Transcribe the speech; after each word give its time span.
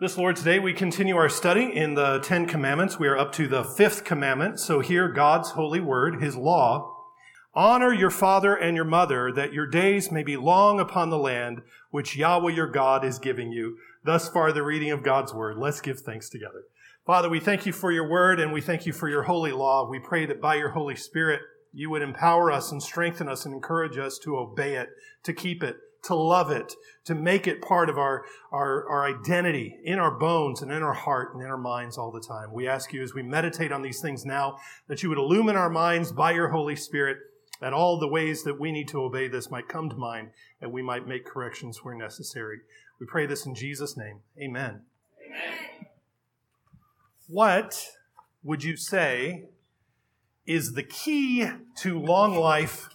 This 0.00 0.18
Lord's 0.18 0.42
Day, 0.42 0.58
we 0.58 0.72
continue 0.72 1.16
our 1.16 1.28
study 1.28 1.70
in 1.72 1.94
the 1.94 2.18
Ten 2.18 2.46
Commandments. 2.46 2.98
We 2.98 3.06
are 3.06 3.16
up 3.16 3.30
to 3.34 3.46
the 3.46 3.62
fifth 3.62 4.02
commandment. 4.02 4.58
So 4.58 4.80
here, 4.80 5.06
God's 5.06 5.50
holy 5.50 5.78
word, 5.78 6.20
His 6.20 6.34
law. 6.34 6.96
Honor 7.54 7.92
your 7.92 8.10
father 8.10 8.56
and 8.56 8.74
your 8.74 8.84
mother, 8.84 9.30
that 9.30 9.52
your 9.52 9.68
days 9.68 10.10
may 10.10 10.24
be 10.24 10.36
long 10.36 10.80
upon 10.80 11.10
the 11.10 11.16
land 11.16 11.62
which 11.92 12.16
Yahweh 12.16 12.50
your 12.50 12.66
God 12.66 13.04
is 13.04 13.20
giving 13.20 13.52
you. 13.52 13.78
Thus 14.02 14.28
far, 14.28 14.50
the 14.50 14.64
reading 14.64 14.90
of 14.90 15.04
God's 15.04 15.32
word. 15.32 15.58
Let's 15.58 15.80
give 15.80 16.00
thanks 16.00 16.28
together. 16.28 16.64
Father, 17.06 17.28
we 17.30 17.38
thank 17.38 17.64
you 17.64 17.72
for 17.72 17.92
your 17.92 18.10
word 18.10 18.40
and 18.40 18.52
we 18.52 18.60
thank 18.60 18.86
you 18.86 18.92
for 18.92 19.08
your 19.08 19.22
holy 19.22 19.52
law. 19.52 19.88
We 19.88 20.00
pray 20.00 20.26
that 20.26 20.40
by 20.40 20.56
your 20.56 20.70
Holy 20.70 20.96
Spirit, 20.96 21.40
you 21.72 21.88
would 21.90 22.02
empower 22.02 22.50
us 22.50 22.72
and 22.72 22.82
strengthen 22.82 23.28
us 23.28 23.46
and 23.46 23.54
encourage 23.54 23.96
us 23.96 24.18
to 24.24 24.38
obey 24.38 24.74
it, 24.74 24.88
to 25.22 25.32
keep 25.32 25.62
it, 25.62 25.76
to 26.04 26.14
love 26.14 26.50
it, 26.50 26.74
to 27.04 27.14
make 27.14 27.46
it 27.46 27.62
part 27.62 27.88
of 27.88 27.98
our, 27.98 28.24
our, 28.52 28.88
our 28.88 29.06
identity 29.06 29.78
in 29.84 29.98
our 29.98 30.10
bones 30.10 30.62
and 30.62 30.70
in 30.70 30.82
our 30.82 30.92
heart 30.92 31.34
and 31.34 31.42
in 31.42 31.48
our 31.48 31.58
minds 31.58 31.98
all 31.98 32.10
the 32.10 32.20
time. 32.20 32.52
We 32.52 32.68
ask 32.68 32.92
you 32.92 33.02
as 33.02 33.14
we 33.14 33.22
meditate 33.22 33.72
on 33.72 33.82
these 33.82 34.00
things 34.00 34.24
now 34.24 34.58
that 34.88 35.02
you 35.02 35.08
would 35.08 35.18
illumine 35.18 35.56
our 35.56 35.70
minds 35.70 36.12
by 36.12 36.32
your 36.32 36.48
Holy 36.48 36.76
Spirit, 36.76 37.18
that 37.60 37.72
all 37.72 37.98
the 37.98 38.08
ways 38.08 38.42
that 38.44 38.60
we 38.60 38.72
need 38.72 38.88
to 38.88 39.02
obey 39.02 39.28
this 39.28 39.50
might 39.50 39.68
come 39.68 39.88
to 39.88 39.96
mind 39.96 40.30
and 40.60 40.72
we 40.72 40.82
might 40.82 41.06
make 41.06 41.24
corrections 41.24 41.82
where 41.82 41.94
necessary. 41.94 42.58
We 43.00 43.06
pray 43.06 43.26
this 43.26 43.46
in 43.46 43.54
Jesus' 43.54 43.96
name. 43.96 44.20
Amen. 44.38 44.82
Amen. 45.26 45.86
What 47.26 47.88
would 48.42 48.62
you 48.62 48.76
say 48.76 49.44
is 50.46 50.72
the 50.72 50.82
key 50.82 51.48
to 51.78 51.98
long 51.98 52.36
life 52.36 52.90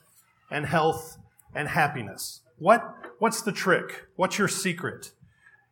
and 0.52 0.66
health 0.68 1.18
and 1.56 1.68
happiness? 1.68 2.42
What, 2.58 2.84
what's 3.20 3.42
the 3.42 3.52
trick? 3.52 4.08
What's 4.16 4.38
your 4.38 4.48
secret? 4.48 5.12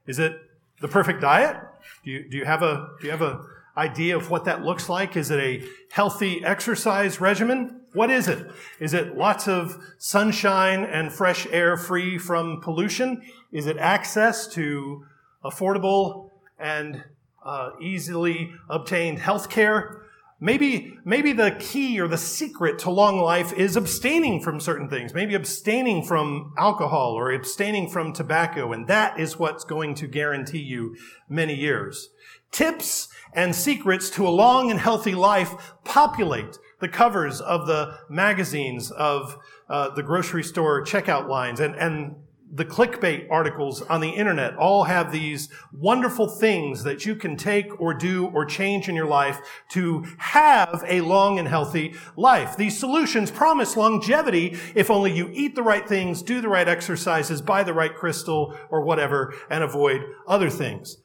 Is 0.06 0.20
it 0.20 0.40
the 0.82 0.88
perfect 0.88 1.22
diet? 1.22 1.58
Do 2.04 2.12
you, 2.12 2.30
do 2.30 2.38
you 2.38 2.46
have 2.46 2.62
a, 2.62 2.90
do 3.02 3.08
you 3.08 3.12
have 3.12 3.22
a 3.22 3.44
idea 3.78 4.18
of 4.18 4.30
what 4.30 4.46
that 4.46 4.64
looks 4.64 4.90
like? 4.90 5.16
Is 5.16 5.30
it 5.32 5.40
a 5.40 5.64
healthy 5.92 6.44
exercise 6.44 7.22
regimen? 7.22 7.82
What 7.94 8.10
is 8.10 8.28
it? 8.28 8.50
Is 8.80 8.94
it 8.94 9.16
lots 9.16 9.48
of 9.48 9.78
sunshine 9.98 10.84
and 10.84 11.14
fresh 11.14 11.48
air 11.52 11.78
free 11.78 12.18
from 12.18 12.60
pollution? 12.62 13.22
Is 13.52 13.68
it 13.68 13.78
access 13.78 14.48
to 14.50 15.06
affordable 15.44 16.32
and 16.60 17.04
uh, 17.46 17.72
easily 17.80 18.52
obtained 18.70 19.20
health 19.20 19.50
care? 19.50 20.04
Maybe, 20.40 20.96
maybe 21.04 21.34
the 21.34 21.58
key 21.60 22.00
or 22.00 22.08
the 22.08 22.18
secret 22.18 22.78
to 22.80 22.92
long 22.92 23.20
life 23.20 23.52
is 23.54 23.76
abstaining 23.76 24.40
from 24.42 24.60
certain 24.60 24.88
things. 24.88 25.14
Maybe 25.14 25.34
abstaining 25.34 26.04
from 26.04 26.54
alcohol 26.58 27.14
or 27.14 27.32
abstaining 27.32 27.90
from 27.90 28.14
tobacco. 28.14 28.72
And 28.72 28.88
that 28.88 29.20
is 29.20 29.40
what's 29.40 29.64
going 29.64 29.96
to 29.96 30.08
guarantee 30.08 30.62
you 30.62 30.96
many 31.28 31.56
years. 31.56 32.10
Tips 32.52 33.10
and 33.34 33.56
secrets 33.56 34.12
to 34.12 34.28
a 34.28 34.30
long 34.30 34.70
and 34.70 34.80
healthy 34.80 35.16
life 35.16 35.74
populate 35.84 36.60
the 36.80 36.88
covers 36.88 37.42
of 37.42 37.66
the 37.66 37.98
magazines 38.08 38.92
of 38.92 39.40
uh, 39.70 39.90
the 39.90 40.04
grocery 40.04 40.44
store 40.44 40.84
checkout 40.84 41.28
lines 41.28 41.60
and, 41.60 41.76
and 41.76 42.16
the 42.52 42.66
clickbait 42.66 43.28
articles 43.30 43.82
on 43.84 44.00
the 44.00 44.10
internet 44.10 44.56
all 44.56 44.86
have 44.86 45.12
these 45.12 45.50
wonderful 45.74 46.28
things 46.28 46.84
that 46.84 47.06
you 47.06 47.16
can 47.16 47.36
take 47.36 47.80
or 47.80 47.94
do 47.94 48.28
or 48.28 48.46
change 48.46 48.88
in 48.88 48.96
your 48.96 49.08
life 49.08 49.40
to 49.70 50.06
have 50.18 50.84
a 50.88 51.02
long 51.02 51.40
and 51.40 51.48
healthy 51.48 51.94
life. 52.16 52.56
These 52.56 52.80
solutions 52.80 53.32
promise 53.32 53.76
longevity 53.76 54.58
if 54.76 54.90
only 54.90 55.12
you 55.12 55.30
eat 55.34 55.56
the 55.56 55.64
right 55.64 55.88
things, 55.88 56.22
do 56.22 56.42
the 56.42 56.50
right 56.50 56.68
exercises, 56.68 57.42
buy 57.42 57.64
the 57.64 57.74
right 57.74 57.94
crystal 57.94 58.58
or 58.70 58.82
whatever, 58.82 59.34
and 59.50 59.64
avoid 59.64 60.02
other 60.28 60.50
things. 60.50 60.98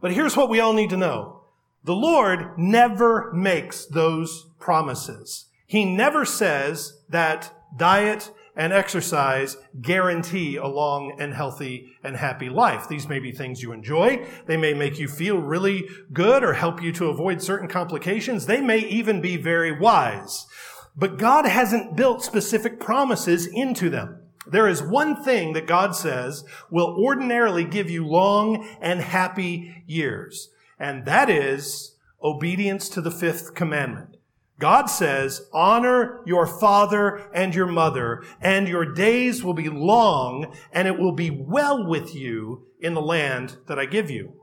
But 0.00 0.12
here's 0.12 0.36
what 0.36 0.50
we 0.50 0.60
all 0.60 0.72
need 0.72 0.90
to 0.90 0.96
know. 0.96 1.44
The 1.84 1.94
Lord 1.94 2.58
never 2.58 3.32
makes 3.32 3.86
those 3.86 4.46
promises. 4.58 5.46
He 5.66 5.84
never 5.84 6.24
says 6.24 7.00
that 7.08 7.52
diet 7.76 8.30
and 8.54 8.72
exercise 8.72 9.56
guarantee 9.80 10.56
a 10.56 10.66
long 10.66 11.16
and 11.18 11.34
healthy 11.34 11.92
and 12.02 12.16
happy 12.16 12.48
life. 12.48 12.88
These 12.88 13.08
may 13.08 13.18
be 13.18 13.32
things 13.32 13.62
you 13.62 13.72
enjoy. 13.72 14.26
They 14.46 14.56
may 14.56 14.74
make 14.74 14.98
you 14.98 15.08
feel 15.08 15.38
really 15.38 15.88
good 16.12 16.44
or 16.44 16.54
help 16.54 16.82
you 16.82 16.92
to 16.92 17.06
avoid 17.06 17.42
certain 17.42 17.68
complications. 17.68 18.46
They 18.46 18.60
may 18.60 18.78
even 18.78 19.20
be 19.20 19.36
very 19.36 19.78
wise. 19.78 20.46
But 20.94 21.18
God 21.18 21.46
hasn't 21.46 21.96
built 21.96 22.22
specific 22.22 22.78
promises 22.78 23.46
into 23.46 23.88
them. 23.88 24.18
There 24.46 24.68
is 24.68 24.82
one 24.82 25.22
thing 25.22 25.52
that 25.52 25.66
God 25.66 25.94
says 25.94 26.44
will 26.70 26.96
ordinarily 26.98 27.64
give 27.64 27.88
you 27.88 28.06
long 28.06 28.68
and 28.80 29.00
happy 29.00 29.84
years, 29.86 30.50
and 30.78 31.06
that 31.06 31.30
is 31.30 31.96
obedience 32.22 32.88
to 32.90 33.00
the 33.00 33.10
fifth 33.10 33.54
commandment. 33.54 34.11
God 34.58 34.86
says, 34.86 35.48
honor 35.52 36.20
your 36.24 36.46
father 36.46 37.28
and 37.34 37.54
your 37.54 37.66
mother, 37.66 38.22
and 38.40 38.68
your 38.68 38.84
days 38.84 39.42
will 39.42 39.54
be 39.54 39.68
long, 39.68 40.54
and 40.72 40.86
it 40.86 40.98
will 40.98 41.12
be 41.12 41.30
well 41.30 41.86
with 41.86 42.14
you 42.14 42.66
in 42.80 42.94
the 42.94 43.02
land 43.02 43.56
that 43.66 43.78
I 43.78 43.86
give 43.86 44.10
you. 44.10 44.34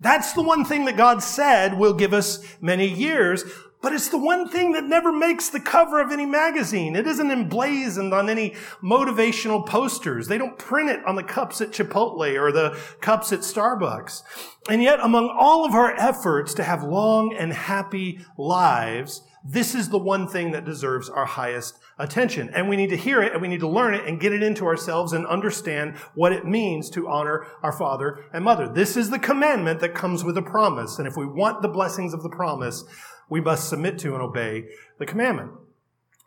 That's 0.00 0.32
the 0.32 0.42
one 0.42 0.64
thing 0.64 0.84
that 0.84 0.96
God 0.96 1.22
said 1.22 1.78
will 1.78 1.94
give 1.94 2.12
us 2.12 2.56
many 2.60 2.88
years, 2.88 3.44
but 3.80 3.92
it's 3.92 4.08
the 4.08 4.18
one 4.18 4.48
thing 4.48 4.72
that 4.72 4.84
never 4.84 5.12
makes 5.12 5.48
the 5.48 5.60
cover 5.60 6.00
of 6.00 6.10
any 6.10 6.26
magazine. 6.26 6.96
It 6.96 7.06
isn't 7.06 7.30
emblazoned 7.30 8.12
on 8.12 8.28
any 8.28 8.56
motivational 8.82 9.64
posters. 9.64 10.26
They 10.26 10.38
don't 10.38 10.58
print 10.58 10.90
it 10.90 11.04
on 11.06 11.14
the 11.14 11.22
cups 11.22 11.60
at 11.60 11.70
Chipotle 11.70 12.40
or 12.40 12.50
the 12.50 12.76
cups 13.00 13.32
at 13.32 13.40
Starbucks. 13.40 14.22
And 14.68 14.82
yet, 14.82 14.98
among 15.00 15.28
all 15.28 15.64
of 15.64 15.74
our 15.74 15.94
efforts 15.94 16.54
to 16.54 16.64
have 16.64 16.82
long 16.82 17.32
and 17.32 17.52
happy 17.52 18.20
lives, 18.36 19.22
this 19.44 19.74
is 19.74 19.88
the 19.88 19.98
one 19.98 20.28
thing 20.28 20.52
that 20.52 20.64
deserves 20.64 21.08
our 21.08 21.24
highest 21.24 21.78
attention. 21.98 22.50
And 22.50 22.68
we 22.68 22.76
need 22.76 22.90
to 22.90 22.96
hear 22.96 23.22
it 23.22 23.32
and 23.32 23.42
we 23.42 23.48
need 23.48 23.60
to 23.60 23.68
learn 23.68 23.94
it 23.94 24.04
and 24.04 24.20
get 24.20 24.32
it 24.32 24.42
into 24.42 24.66
ourselves 24.66 25.12
and 25.12 25.26
understand 25.26 25.96
what 26.14 26.32
it 26.32 26.44
means 26.44 26.90
to 26.90 27.08
honor 27.08 27.46
our 27.62 27.72
father 27.72 28.24
and 28.32 28.44
mother. 28.44 28.68
This 28.68 28.96
is 28.96 29.10
the 29.10 29.18
commandment 29.18 29.80
that 29.80 29.94
comes 29.94 30.24
with 30.24 30.36
a 30.36 30.42
promise. 30.42 30.98
And 30.98 31.06
if 31.06 31.16
we 31.16 31.26
want 31.26 31.62
the 31.62 31.68
blessings 31.68 32.12
of 32.12 32.22
the 32.22 32.28
promise, 32.28 32.84
we 33.28 33.40
must 33.40 33.68
submit 33.68 33.98
to 34.00 34.14
and 34.14 34.22
obey 34.22 34.68
the 34.98 35.06
commandment. 35.06 35.52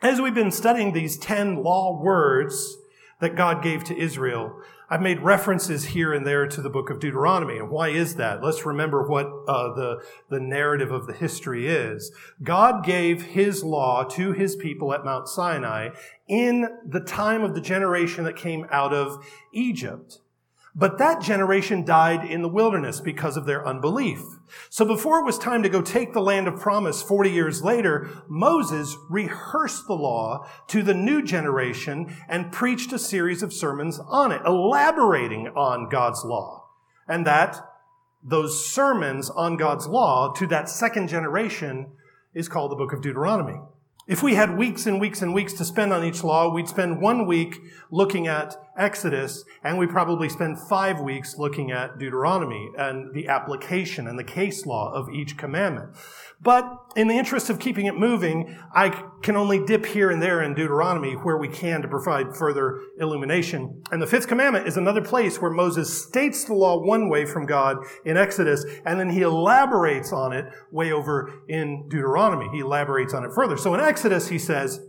As 0.01 0.19
we've 0.19 0.33
been 0.33 0.51
studying 0.51 0.93
these 0.93 1.17
10 1.17 1.63
law 1.63 2.01
words 2.01 2.77
that 3.19 3.35
God 3.35 3.61
gave 3.61 3.83
to 3.85 3.97
Israel, 3.97 4.59
I've 4.91 5.01
made 5.01 5.21
references 5.21 5.85
here 5.85 6.13
and 6.13 6.27
there 6.27 6.45
to 6.45 6.61
the 6.61 6.69
book 6.69 6.89
of 6.89 6.99
Deuteronomy. 6.99 7.57
And 7.57 7.69
why 7.69 7.89
is 7.89 8.15
that? 8.15 8.43
Let's 8.43 8.65
remember 8.65 9.07
what 9.07 9.25
uh, 9.47 9.73
the, 9.73 10.03
the 10.29 10.41
narrative 10.41 10.91
of 10.91 11.07
the 11.07 11.13
history 11.13 11.65
is. 11.65 12.11
God 12.43 12.83
gave 12.83 13.21
his 13.21 13.63
law 13.63 14.03
to 14.03 14.33
his 14.33 14.57
people 14.57 14.93
at 14.93 15.05
Mount 15.05 15.29
Sinai 15.29 15.91
in 16.27 16.67
the 16.85 16.99
time 16.99 17.41
of 17.41 17.55
the 17.55 17.61
generation 17.61 18.25
that 18.25 18.35
came 18.35 18.65
out 18.69 18.93
of 18.93 19.25
Egypt. 19.53 20.19
But 20.73 20.97
that 20.99 21.21
generation 21.21 21.83
died 21.83 22.29
in 22.29 22.41
the 22.41 22.47
wilderness 22.47 23.01
because 23.01 23.35
of 23.35 23.45
their 23.45 23.67
unbelief. 23.67 24.21
So 24.69 24.85
before 24.85 25.19
it 25.19 25.25
was 25.25 25.37
time 25.37 25.63
to 25.63 25.69
go 25.69 25.81
take 25.81 26.13
the 26.13 26.21
land 26.21 26.47
of 26.47 26.59
promise 26.59 27.01
40 27.01 27.29
years 27.29 27.61
later, 27.61 28.09
Moses 28.29 28.95
rehearsed 29.09 29.87
the 29.87 29.95
law 29.95 30.47
to 30.67 30.81
the 30.81 30.93
new 30.93 31.21
generation 31.21 32.15
and 32.29 32.53
preached 32.53 32.93
a 32.93 32.99
series 32.99 33.43
of 33.43 33.51
sermons 33.51 33.99
on 34.07 34.31
it, 34.31 34.41
elaborating 34.45 35.47
on 35.47 35.89
God's 35.89 36.23
law. 36.23 36.69
And 37.05 37.27
that 37.27 37.57
those 38.23 38.65
sermons 38.65 39.29
on 39.29 39.57
God's 39.57 39.87
law 39.87 40.31
to 40.33 40.47
that 40.47 40.69
second 40.69 41.09
generation 41.09 41.91
is 42.33 42.47
called 42.47 42.71
the 42.71 42.75
book 42.75 42.93
of 42.93 43.01
Deuteronomy. 43.01 43.59
If 44.07 44.23
we 44.23 44.35
had 44.35 44.57
weeks 44.57 44.85
and 44.85 44.99
weeks 44.99 45.21
and 45.21 45.33
weeks 45.33 45.53
to 45.53 45.65
spend 45.65 45.93
on 45.93 46.03
each 46.03 46.23
law, 46.23 46.53
we'd 46.53 46.67
spend 46.67 47.01
one 47.01 47.25
week 47.25 47.61
looking 47.91 48.27
at 48.27 48.55
Exodus, 48.77 49.43
and 49.63 49.77
we 49.77 49.85
probably 49.85 50.29
spend 50.29 50.57
five 50.69 50.99
weeks 50.99 51.37
looking 51.37 51.71
at 51.71 51.97
Deuteronomy 51.97 52.69
and 52.77 53.13
the 53.13 53.27
application 53.27 54.07
and 54.07 54.17
the 54.17 54.23
case 54.23 54.65
law 54.65 54.91
of 54.93 55.09
each 55.09 55.37
commandment. 55.37 55.95
But 56.41 56.65
in 56.95 57.07
the 57.07 57.17
interest 57.17 57.49
of 57.49 57.59
keeping 57.59 57.85
it 57.85 57.95
moving, 57.95 58.57
I 58.73 58.89
can 59.21 59.35
only 59.35 59.63
dip 59.63 59.85
here 59.85 60.09
and 60.09 60.21
there 60.21 60.41
in 60.41 60.55
Deuteronomy 60.55 61.13
where 61.13 61.37
we 61.37 61.47
can 61.47 61.81
to 61.81 61.87
provide 61.87 62.35
further 62.35 62.79
illumination. 62.99 63.83
And 63.91 64.01
the 64.01 64.07
fifth 64.07 64.27
commandment 64.27 64.67
is 64.67 64.77
another 64.77 65.01
place 65.01 65.39
where 65.39 65.51
Moses 65.51 66.05
states 66.05 66.45
the 66.45 66.53
law 66.53 66.83
one 66.83 67.09
way 67.09 67.25
from 67.25 67.45
God 67.45 67.77
in 68.05 68.17
Exodus, 68.17 68.65
and 68.85 68.99
then 68.99 69.09
he 69.09 69.21
elaborates 69.21 70.11
on 70.11 70.33
it 70.33 70.45
way 70.71 70.91
over 70.91 71.43
in 71.47 71.87
Deuteronomy. 71.89 72.47
He 72.51 72.59
elaborates 72.59 73.13
on 73.13 73.23
it 73.23 73.31
further. 73.35 73.57
So 73.57 73.73
in 73.75 73.79
Exodus, 73.79 74.29
he 74.29 74.39
says, 74.39 74.79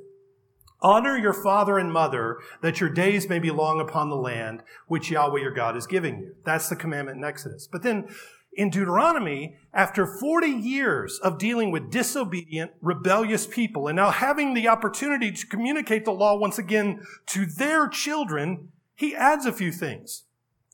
Honor 0.83 1.17
your 1.17 1.33
father 1.33 1.79
and 1.79 1.93
mother 1.93 2.39
that 2.61 2.81
your 2.81 2.91
days 2.91 3.29
may 3.29 3.39
be 3.39 3.51
long 3.51 3.81
upon 3.81 4.11
the 4.11 4.17
land 4.17 4.63
which 4.89 5.11
Yahweh 5.11 5.41
your 5.41 5.55
God 5.55 5.77
is 5.77 5.87
giving 5.87 6.19
you. 6.19 6.35
That's 6.45 6.69
the 6.69 6.77
commandment 6.77 7.19
in 7.19 7.25
Exodus. 7.25 7.69
But 7.71 7.83
then 7.83 8.09
in 8.55 8.69
Deuteronomy, 8.69 9.57
after 9.73 10.07
40 10.07 10.49
years 10.49 11.19
of 11.23 11.39
dealing 11.39 11.71
with 11.71 11.91
disobedient, 11.91 12.73
rebellious 12.83 13.47
people, 13.47 13.87
and 13.87 13.97
now 13.97 14.11
having 14.11 14.53
the 14.53 14.69
opportunity 14.69 15.33
to 15.33 15.47
communicate 15.47 16.05
the 16.05 16.13
law 16.13 16.37
once 16.37 16.59
again 16.59 17.01
to 17.27 17.47
their 17.47 17.89
children, 17.89 18.69
he 18.95 19.15
adds 19.15 19.47
a 19.47 19.53
few 19.53 19.73
things. 19.73 20.25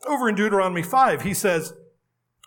Over 0.07 0.29
in 0.29 0.35
Deuteronomy 0.35 0.83
5, 0.83 1.23
he 1.23 1.35
says, 1.35 1.75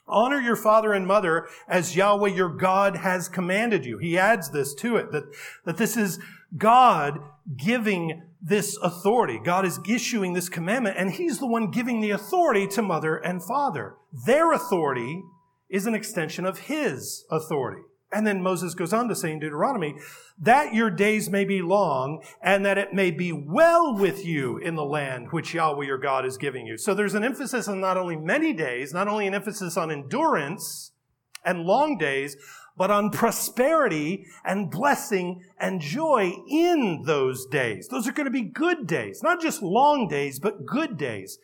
Honor 0.08 0.42
your 0.42 0.58
father 0.58 0.92
and 0.92 1.08
mother 1.08 1.48
as 1.68 1.96
Yahweh 1.96 2.30
your 2.30 2.50
God 2.50 2.98
has 2.98 3.30
commanded 3.30 3.86
you. 3.86 3.98
He 3.98 4.18
adds 4.18 4.50
this 4.50 4.74
to 4.76 4.98
it, 4.98 5.12
that, 5.12 5.24
that 5.64 5.78
this 5.78 5.96
is 5.96 6.20
God 6.58 7.20
giving 7.58 8.24
this 8.42 8.78
authority. 8.78 9.40
God 9.44 9.66
is 9.66 9.80
issuing 9.88 10.34
this 10.34 10.50
commandment, 10.50 10.98
and 10.98 11.12
He's 11.12 11.40
the 11.40 11.48
one 11.48 11.72
giving 11.72 12.02
the 12.02 12.12
authority 12.12 12.68
to 12.68 12.82
mother 12.82 13.18
and 13.18 13.44
father. 13.44 13.96
Their 14.26 14.52
authority 14.52 15.22
is 15.70 15.86
an 15.86 15.96
extension 15.96 16.46
of 16.46 16.60
His 16.60 17.26
authority. 17.30 17.82
And 18.14 18.28
then 18.28 18.44
Moses 18.44 18.74
goes 18.74 18.92
on 18.92 19.08
to 19.08 19.16
say 19.16 19.32
in 19.32 19.40
Deuteronomy, 19.40 19.96
that 20.38 20.74
your 20.74 20.90
days 20.90 21.30
may 21.30 21.46
be 21.46 21.62
long 21.62 22.22
and 22.42 22.66
that 22.66 22.78
it 22.78 22.94
may 22.94 23.10
be 23.10 23.32
well 23.32 23.96
with 23.96 24.26
you 24.26 24.58
in 24.58 24.76
the 24.76 24.84
land 24.84 25.28
which 25.32 25.54
Yahweh 25.54 25.86
your 25.86 25.98
God 25.98 26.26
is 26.26 26.38
giving 26.38 26.66
you. 26.66 26.78
So 26.78 26.94
there's 26.94 27.14
an 27.14 27.24
emphasis 27.24 27.70
on 27.70 27.80
not 27.80 27.96
only 27.96 28.18
many 28.18 28.52
days, 28.52 28.94
not 28.94 29.08
only 29.08 29.28
an 29.28 29.34
emphasis 29.34 29.78
on 29.78 29.92
endurance 29.92 30.92
and 31.46 31.64
long 31.64 31.98
days, 31.98 32.36
but 32.82 32.90
on 32.90 33.12
prosperity 33.12 34.26
and 34.44 34.72
blessing 34.72 35.44
and 35.60 35.80
joy 35.80 36.34
in 36.50 37.04
those 37.06 37.46
days. 37.46 37.88
Those 37.88 38.08
are 38.08 38.12
going 38.12 38.26
to 38.26 38.32
be 38.32 38.42
good 38.42 38.88
days, 38.88 39.22
not 39.22 39.40
just 39.40 39.62
long 39.62 40.08
days, 40.08 40.40
but 40.40 40.66
good 40.66 40.98
days. 40.98 41.38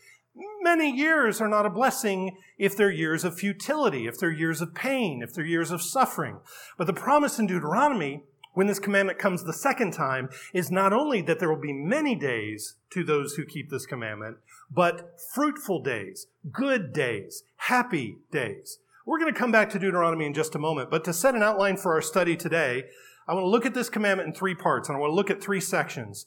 Many 0.64 0.90
years 0.90 1.40
are 1.40 1.48
not 1.48 1.68
a 1.68 1.70
blessing 1.70 2.38
if 2.58 2.76
they're 2.76 2.90
years 2.90 3.24
of 3.24 3.38
futility, 3.38 4.08
if 4.08 4.18
they're 4.18 4.32
years 4.32 4.62
of 4.62 4.74
pain, 4.74 5.22
if 5.22 5.32
they're 5.32 5.46
years 5.46 5.70
of 5.70 5.84
suffering. 5.84 6.40
But 6.76 6.88
the 6.88 6.94
promise 6.94 7.38
in 7.38 7.46
Deuteronomy, 7.46 8.24
when 8.56 8.66
this 8.66 8.80
commandment 8.80 9.20
comes 9.20 9.44
the 9.44 9.54
second 9.54 9.92
time, 9.92 10.30
is 10.56 10.72
not 10.72 10.92
only 10.92 11.22
that 11.22 11.38
there 11.38 11.50
will 11.50 11.62
be 11.62 11.72
many 11.72 12.16
days 12.16 12.78
to 12.90 13.04
those 13.04 13.36
who 13.36 13.46
keep 13.46 13.70
this 13.70 13.86
commandment, 13.86 14.38
but 14.72 15.20
fruitful 15.36 15.84
days, 15.84 16.26
good 16.52 16.92
days, 16.94 17.44
happy 17.58 18.18
days. 18.32 18.80
We're 19.08 19.20
going 19.20 19.34
to 19.34 19.40
come 19.40 19.54
back 19.54 19.70
to 19.70 19.80
Deuteronomy 19.80 20.26
in 20.26 20.34
just 20.34 20.54
a 20.54 20.60
moment, 20.60 20.92
but 20.92 21.06
to 21.06 21.14
set 21.14 21.34
an 21.34 21.42
outline 21.42 21.78
for 21.78 21.94
our 21.94 22.02
study 22.02 22.36
today, 22.36 22.84
I 23.26 23.34
want 23.34 23.46
to 23.46 23.50
look 23.50 23.66
at 23.66 23.74
this 23.74 23.90
commandment 23.90 24.28
in 24.28 24.34
three 24.34 24.54
parts, 24.54 24.90
and 24.90 24.98
I 24.98 25.00
want 25.00 25.12
to 25.12 25.16
look 25.16 25.30
at 25.30 25.42
three 25.42 25.62
sections. 25.62 26.26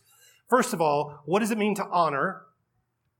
First 0.49 0.73
of 0.73 0.81
all, 0.81 1.21
what 1.27 1.41
does 1.41 1.50
it 1.50 1.59
mean 1.59 1.75
to 1.75 1.87
honor? 1.93 2.47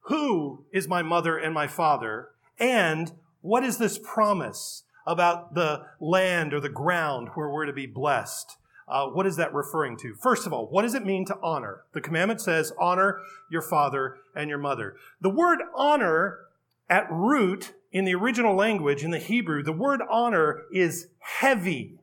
Who 0.05 0.65
is 0.73 0.89
my 0.89 1.03
mother 1.03 1.37
and 1.37 1.53
my 1.53 1.67
father? 1.67 2.31
And 2.59 3.13
what 3.43 3.63
is 3.63 3.77
this 3.77 3.99
promise 3.99 4.85
about 5.07 5.55
the 5.55 5.83
land 6.01 6.55
or 6.55 6.61
the 6.61 6.71
ground 6.71 7.29
where 7.35 7.51
we're 7.51 7.67
to 7.67 7.73
be 7.75 7.85
blessed? 7.85 8.57
Uh, 8.89 9.09
what 9.09 9.27
is 9.27 9.37
that 9.37 9.53
referring 9.53 9.99
to? 9.99 10.15
First 10.15 10.47
of 10.47 10.55
all, 10.55 10.69
what 10.71 10.83
does 10.83 10.95
it 10.95 11.05
mean 11.05 11.27
to 11.27 11.37
honor? 11.43 11.83
The 11.93 12.01
commandment 12.01 12.41
says, 12.41 12.73
honor 12.81 13.21
your 13.51 13.63
father 13.63 14.17
and 14.35 14.49
your 14.49 14.59
mother. 14.59 14.97
The 15.21 15.29
word 15.29 15.59
honor 15.77 16.47
at 16.89 17.07
root 17.11 17.75
in 17.93 18.05
the 18.05 18.15
original 18.15 18.55
language, 18.55 19.03
in 19.03 19.11
the 19.11 19.19
Hebrew, 19.19 19.63
the 19.63 19.73
word 19.73 20.01
honor 20.09 20.63
is 20.73 21.09
heavy. 21.19 21.99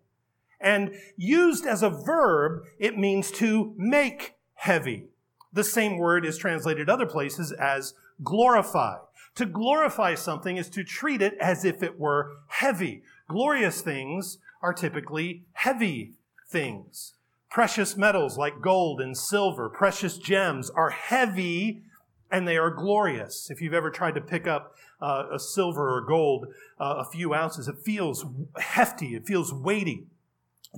And 0.59 0.95
used 1.15 1.65
as 1.65 1.83
a 1.83 1.89
verb, 1.89 2.63
it 2.79 2.97
means 2.97 3.31
to 3.31 3.73
make 3.77 4.35
heavy. 4.55 5.05
The 5.53 5.63
same 5.63 5.97
word 5.97 6.25
is 6.25 6.37
translated 6.37 6.89
other 6.89 7.05
places 7.05 7.51
as 7.51 7.93
glorify. 8.23 8.97
To 9.35 9.45
glorify 9.45 10.15
something 10.15 10.57
is 10.57 10.69
to 10.71 10.83
treat 10.83 11.21
it 11.21 11.35
as 11.39 11.63
if 11.63 11.83
it 11.83 11.99
were 11.99 12.37
heavy. 12.47 13.03
Glorious 13.29 13.81
things 13.81 14.39
are 14.61 14.73
typically 14.73 15.43
heavy 15.53 16.13
things. 16.49 17.13
Precious 17.49 17.95
metals 17.95 18.37
like 18.37 18.61
gold 18.61 18.99
and 18.99 19.17
silver, 19.17 19.69
precious 19.69 20.17
gems 20.17 20.69
are 20.69 20.89
heavy 20.89 21.83
and 22.31 22.47
they 22.47 22.57
are 22.57 22.69
glorious. 22.69 23.49
If 23.49 23.61
you've 23.61 23.73
ever 23.73 23.89
tried 23.89 24.15
to 24.15 24.21
pick 24.21 24.47
up 24.47 24.75
uh, 25.01 25.25
a 25.31 25.39
silver 25.39 25.95
or 25.95 26.01
gold, 26.01 26.47
uh, 26.79 26.95
a 26.97 27.05
few 27.05 27.33
ounces, 27.33 27.67
it 27.67 27.77
feels 27.79 28.25
hefty, 28.57 29.15
it 29.15 29.25
feels 29.25 29.53
weighty. 29.53 30.05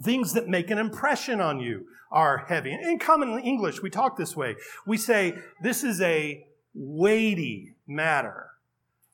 Things 0.04 0.34
that 0.34 0.48
make 0.48 0.70
an 0.70 0.78
impression 0.78 1.42
on 1.42 1.60
you 1.60 1.88
are 2.12 2.46
heavy. 2.48 2.74
In 2.74 3.00
common 3.00 3.40
English, 3.40 3.82
we 3.82 3.90
talk 3.90 4.18
this 4.18 4.36
way. 4.36 4.56
We 4.86 4.98
say, 4.98 5.36
this 5.62 5.84
is 5.84 6.02
a 6.02 6.46
weighty 6.74 7.74
matter. 7.88 8.52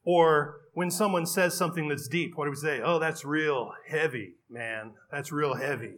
Or 0.04 0.62
when 0.74 0.92
someone 0.92 1.26
says 1.26 1.56
something 1.56 1.88
that's 1.88 2.08
deep, 2.08 2.38
what 2.38 2.46
do 2.46 2.52
we 2.52 2.58
say? 2.58 2.82
Oh, 2.84 3.00
that's 3.00 3.26
real 3.26 3.74
heavy, 3.88 4.34
man. 4.50 4.92
That's 5.12 5.32
real 5.32 5.56
heavy. 5.56 5.96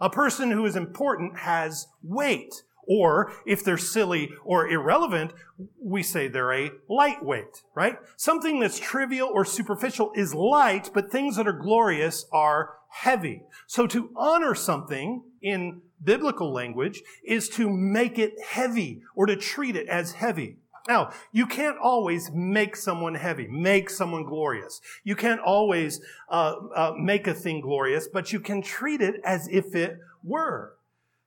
A 0.00 0.10
person 0.10 0.50
who 0.50 0.66
is 0.66 0.76
important 0.76 1.38
has 1.38 1.86
weight. 2.02 2.62
Or 2.88 3.32
if 3.44 3.62
they're 3.62 3.76
silly 3.76 4.30
or 4.44 4.68
irrelevant, 4.68 5.32
we 5.80 6.02
say 6.02 6.26
they're 6.26 6.52
a 6.52 6.70
lightweight, 6.88 7.62
right? 7.74 7.98
Something 8.16 8.60
that's 8.60 8.78
trivial 8.78 9.28
or 9.28 9.44
superficial 9.44 10.10
is 10.14 10.34
light, 10.34 10.90
but 10.94 11.12
things 11.12 11.36
that 11.36 11.46
are 11.46 11.52
glorious 11.52 12.24
are 12.32 12.76
heavy. 12.88 13.42
So 13.66 13.86
to 13.88 14.10
honor 14.16 14.54
something 14.54 15.22
in 15.42 15.82
biblical 16.02 16.52
language 16.52 17.02
is 17.24 17.48
to 17.50 17.68
make 17.68 18.18
it 18.18 18.40
heavy 18.42 19.02
or 19.14 19.26
to 19.26 19.36
treat 19.36 19.76
it 19.76 19.88
as 19.88 20.12
heavy. 20.12 20.56
Now, 20.86 21.10
you 21.32 21.46
can't 21.46 21.76
always 21.76 22.30
make 22.32 22.74
someone 22.74 23.14
heavy, 23.14 23.46
make 23.46 23.90
someone 23.90 24.24
glorious. 24.24 24.80
You 25.04 25.16
can't 25.16 25.40
always 25.40 26.00
uh, 26.30 26.54
uh, 26.74 26.92
make 26.98 27.26
a 27.26 27.34
thing 27.34 27.60
glorious, 27.60 28.08
but 28.08 28.32
you 28.32 28.40
can 28.40 28.62
treat 28.62 29.02
it 29.02 29.16
as 29.22 29.48
if 29.48 29.74
it 29.74 29.98
were. 30.24 30.77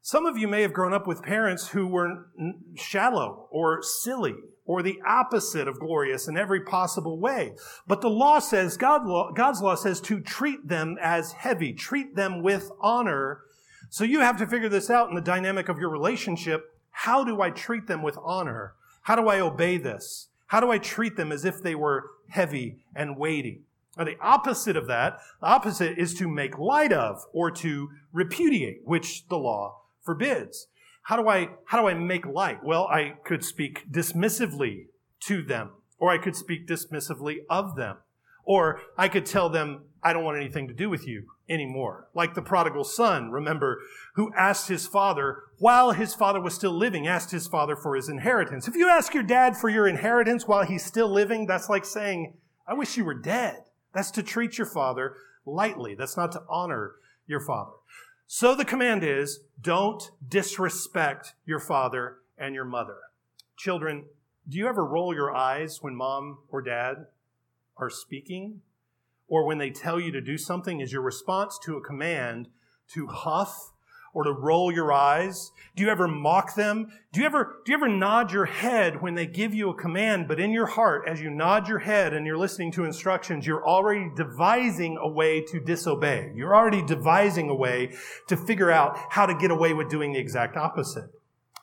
Some 0.03 0.25
of 0.25 0.35
you 0.35 0.47
may 0.47 0.63
have 0.63 0.73
grown 0.73 0.93
up 0.93 1.05
with 1.05 1.21
parents 1.21 1.69
who 1.69 1.85
were 1.85 2.25
shallow 2.75 3.47
or 3.51 3.83
silly 3.83 4.33
or 4.65 4.81
the 4.81 4.99
opposite 5.05 5.67
of 5.67 5.79
glorious 5.79 6.27
in 6.27 6.37
every 6.37 6.61
possible 6.61 7.19
way. 7.19 7.53
But 7.85 8.01
the 8.01 8.09
law 8.09 8.39
says, 8.39 8.77
God 8.77 9.35
God's 9.35 9.61
law 9.61 9.75
says 9.75 10.01
to 10.01 10.19
treat 10.19 10.67
them 10.67 10.97
as 10.99 11.33
heavy, 11.33 11.73
treat 11.73 12.15
them 12.15 12.41
with 12.41 12.71
honor. 12.81 13.41
So 13.89 14.03
you 14.03 14.21
have 14.21 14.37
to 14.37 14.47
figure 14.47 14.69
this 14.69 14.89
out 14.89 15.09
in 15.09 15.15
the 15.15 15.21
dynamic 15.21 15.69
of 15.69 15.77
your 15.77 15.89
relationship. 15.89 16.73
How 16.89 17.23
do 17.23 17.41
I 17.41 17.51
treat 17.51 17.85
them 17.85 18.01
with 18.01 18.17
honor? 18.23 18.73
How 19.03 19.15
do 19.15 19.27
I 19.27 19.39
obey 19.39 19.77
this? 19.77 20.29
How 20.47 20.59
do 20.59 20.71
I 20.71 20.79
treat 20.79 21.15
them 21.15 21.31
as 21.31 21.45
if 21.45 21.61
they 21.61 21.75
were 21.75 22.09
heavy 22.29 22.77
and 22.95 23.17
weighty? 23.17 23.61
Now, 23.97 24.05
the 24.05 24.17
opposite 24.21 24.77
of 24.77 24.87
that, 24.87 25.19
the 25.41 25.47
opposite 25.47 25.97
is 25.97 26.13
to 26.15 26.27
make 26.27 26.57
light 26.57 26.93
of 26.93 27.23
or 27.33 27.51
to 27.51 27.89
repudiate, 28.13 28.81
which 28.85 29.27
the 29.27 29.37
law 29.37 29.80
forbids. 30.03 30.67
How 31.03 31.15
do 31.15 31.27
I, 31.27 31.49
how 31.65 31.81
do 31.81 31.87
I 31.87 31.93
make 31.93 32.25
light? 32.25 32.63
Well, 32.63 32.87
I 32.87 33.15
could 33.23 33.43
speak 33.43 33.91
dismissively 33.91 34.85
to 35.21 35.41
them, 35.41 35.71
or 35.97 36.11
I 36.11 36.17
could 36.17 36.35
speak 36.35 36.67
dismissively 36.67 37.37
of 37.49 37.75
them, 37.75 37.97
or 38.43 38.81
I 38.97 39.07
could 39.07 39.25
tell 39.25 39.49
them, 39.49 39.85
I 40.03 40.13
don't 40.13 40.23
want 40.23 40.37
anything 40.37 40.67
to 40.67 40.73
do 40.73 40.89
with 40.89 41.07
you 41.07 41.27
anymore. 41.47 42.07
Like 42.15 42.33
the 42.33 42.41
prodigal 42.41 42.83
son, 42.83 43.29
remember, 43.29 43.79
who 44.15 44.33
asked 44.35 44.67
his 44.67 44.87
father, 44.87 45.43
while 45.59 45.91
his 45.91 46.15
father 46.15 46.41
was 46.41 46.55
still 46.55 46.71
living, 46.71 47.07
asked 47.07 47.31
his 47.31 47.47
father 47.47 47.75
for 47.75 47.95
his 47.95 48.09
inheritance. 48.09 48.67
If 48.67 48.75
you 48.75 48.89
ask 48.89 49.13
your 49.13 49.23
dad 49.23 49.57
for 49.57 49.69
your 49.69 49.87
inheritance 49.87 50.47
while 50.47 50.63
he's 50.63 50.83
still 50.83 51.09
living, 51.09 51.45
that's 51.45 51.69
like 51.69 51.85
saying, 51.85 52.35
I 52.67 52.73
wish 52.73 52.97
you 52.97 53.05
were 53.05 53.13
dead. 53.13 53.63
That's 53.93 54.11
to 54.11 54.23
treat 54.23 54.57
your 54.57 54.67
father 54.67 55.15
lightly. 55.45 55.93
That's 55.93 56.17
not 56.17 56.31
to 56.31 56.43
honor 56.49 56.93
your 57.27 57.41
father. 57.41 57.73
So 58.33 58.55
the 58.55 58.63
command 58.63 59.03
is 59.03 59.41
don't 59.59 60.09
disrespect 60.25 61.33
your 61.45 61.59
father 61.59 62.19
and 62.37 62.55
your 62.55 62.63
mother. 62.63 62.95
Children, 63.57 64.05
do 64.47 64.57
you 64.57 64.69
ever 64.69 64.85
roll 64.85 65.13
your 65.13 65.35
eyes 65.35 65.79
when 65.81 65.97
mom 65.97 66.37
or 66.47 66.61
dad 66.61 67.07
are 67.75 67.89
speaking? 67.89 68.61
Or 69.27 69.45
when 69.45 69.57
they 69.57 69.69
tell 69.69 69.99
you 69.99 70.13
to 70.13 70.21
do 70.21 70.37
something? 70.37 70.79
Is 70.79 70.93
your 70.93 71.01
response 71.01 71.59
to 71.65 71.75
a 71.75 71.81
command 71.81 72.47
to 72.93 73.07
huff 73.07 73.73
or 74.13 74.23
to 74.23 74.31
roll 74.31 74.71
your 74.71 74.91
eyes? 74.91 75.51
Do 75.75 75.83
you 75.83 75.89
ever 75.89 76.07
mock 76.07 76.55
them? 76.55 76.91
Do 77.13 77.21
you 77.21 77.25
ever, 77.25 77.61
do 77.65 77.71
you 77.71 77.77
ever 77.77 77.87
nod 77.87 78.31
your 78.31 78.45
head 78.45 79.01
when 79.01 79.15
they 79.15 79.25
give 79.25 79.53
you 79.53 79.69
a 79.69 79.75
command, 79.75 80.27
but 80.27 80.39
in 80.39 80.51
your 80.51 80.65
heart, 80.65 81.03
as 81.07 81.21
you 81.21 81.29
nod 81.29 81.67
your 81.67 81.79
head 81.79 82.13
and 82.13 82.25
you're 82.25 82.37
listening 82.37 82.71
to 82.73 82.85
instructions, 82.85 83.47
you're 83.47 83.65
already 83.65 84.09
devising 84.15 84.97
a 84.97 85.07
way 85.07 85.41
to 85.41 85.59
disobey. 85.59 86.31
You're 86.35 86.55
already 86.55 86.81
devising 86.81 87.49
a 87.49 87.55
way 87.55 87.93
to 88.27 88.37
figure 88.37 88.71
out 88.71 88.97
how 89.09 89.25
to 89.25 89.33
get 89.33 89.51
away 89.51 89.73
with 89.73 89.89
doing 89.89 90.13
the 90.13 90.19
exact 90.19 90.57
opposite. 90.57 91.09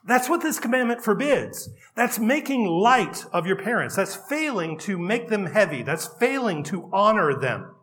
That's 0.05 0.29
what 0.29 0.41
this 0.41 0.59
commandment 0.59 1.03
forbids. 1.03 1.69
That's 1.95 2.19
making 2.19 2.65
light 2.65 3.25
of 3.31 3.45
your 3.45 3.57
parents. 3.57 3.95
That's 3.95 4.15
failing 4.15 4.77
to 4.79 4.97
make 4.97 5.27
them 5.27 5.45
heavy. 5.45 5.83
That's 5.83 6.07
failing 6.19 6.63
to 6.63 6.89
honor 6.91 7.39
them. 7.39 7.75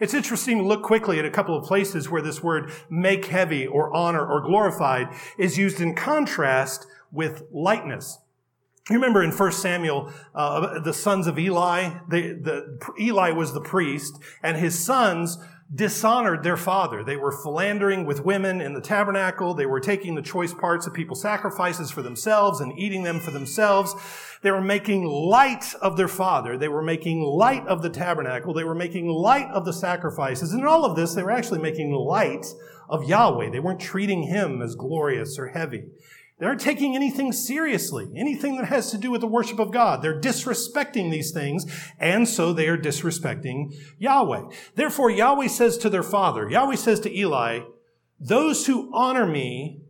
It's 0.00 0.14
interesting 0.14 0.58
to 0.58 0.64
look 0.64 0.82
quickly 0.82 1.18
at 1.18 1.24
a 1.24 1.30
couple 1.30 1.56
of 1.56 1.64
places 1.64 2.10
where 2.10 2.22
this 2.22 2.42
word 2.42 2.72
make 2.90 3.26
heavy 3.26 3.66
or 3.66 3.94
honor 3.94 4.24
or 4.24 4.40
glorified 4.40 5.08
is 5.38 5.58
used 5.58 5.80
in 5.80 5.94
contrast 5.94 6.86
with 7.12 7.42
lightness. 7.52 8.18
You 8.90 8.96
remember 8.96 9.22
in 9.22 9.30
1 9.30 9.52
Samuel, 9.52 10.12
uh, 10.34 10.78
the 10.80 10.92
sons 10.92 11.26
of 11.26 11.38
Eli, 11.38 12.00
the, 12.08 12.34
the, 12.34 12.78
Eli 13.00 13.30
was 13.30 13.54
the 13.54 13.60
priest, 13.62 14.18
and 14.42 14.58
his 14.58 14.78
sons 14.78 15.38
dishonored 15.74 16.42
their 16.42 16.56
father. 16.56 17.02
They 17.02 17.16
were 17.16 17.32
philandering 17.32 18.06
with 18.06 18.24
women 18.24 18.60
in 18.60 18.74
the 18.74 18.80
tabernacle. 18.80 19.54
They 19.54 19.66
were 19.66 19.80
taking 19.80 20.14
the 20.14 20.22
choice 20.22 20.54
parts 20.54 20.86
of 20.86 20.94
people's 20.94 21.22
sacrifices 21.22 21.90
for 21.90 22.02
themselves 22.02 22.60
and 22.60 22.78
eating 22.78 23.02
them 23.02 23.18
for 23.18 23.30
themselves. 23.30 23.94
They 24.42 24.50
were 24.50 24.60
making 24.60 25.04
light 25.04 25.74
of 25.80 25.96
their 25.96 26.08
father. 26.08 26.56
They 26.56 26.68
were 26.68 26.82
making 26.82 27.22
light 27.22 27.66
of 27.66 27.82
the 27.82 27.90
tabernacle. 27.90 28.54
They 28.54 28.64
were 28.64 28.74
making 28.74 29.08
light 29.08 29.48
of 29.48 29.64
the 29.64 29.72
sacrifices. 29.72 30.52
And 30.52 30.60
in 30.60 30.66
all 30.66 30.84
of 30.84 30.96
this, 30.96 31.14
they 31.14 31.22
were 31.22 31.30
actually 31.30 31.60
making 31.60 31.92
light 31.92 32.46
of 32.88 33.04
Yahweh. 33.04 33.50
They 33.50 33.60
weren't 33.60 33.80
treating 33.80 34.24
him 34.24 34.62
as 34.62 34.76
glorious 34.76 35.38
or 35.38 35.48
heavy. 35.48 35.84
They 36.38 36.46
aren't 36.46 36.60
taking 36.60 36.96
anything 36.96 37.32
seriously, 37.32 38.10
anything 38.16 38.56
that 38.56 38.66
has 38.66 38.90
to 38.90 38.98
do 38.98 39.10
with 39.10 39.20
the 39.20 39.26
worship 39.26 39.60
of 39.60 39.70
God. 39.70 40.02
They're 40.02 40.20
disrespecting 40.20 41.10
these 41.10 41.30
things, 41.30 41.64
and 42.00 42.28
so 42.28 42.52
they 42.52 42.68
are 42.68 42.76
disrespecting 42.76 43.72
Yahweh. 43.98 44.42
Therefore, 44.74 45.10
Yahweh 45.10 45.46
says 45.46 45.78
to 45.78 45.90
their 45.90 46.02
father, 46.02 46.50
Yahweh 46.50 46.74
says 46.74 46.98
to 47.00 47.16
Eli, 47.16 47.60
those 48.18 48.66
who 48.66 48.90
honor 48.92 49.26
me, 49.26 49.80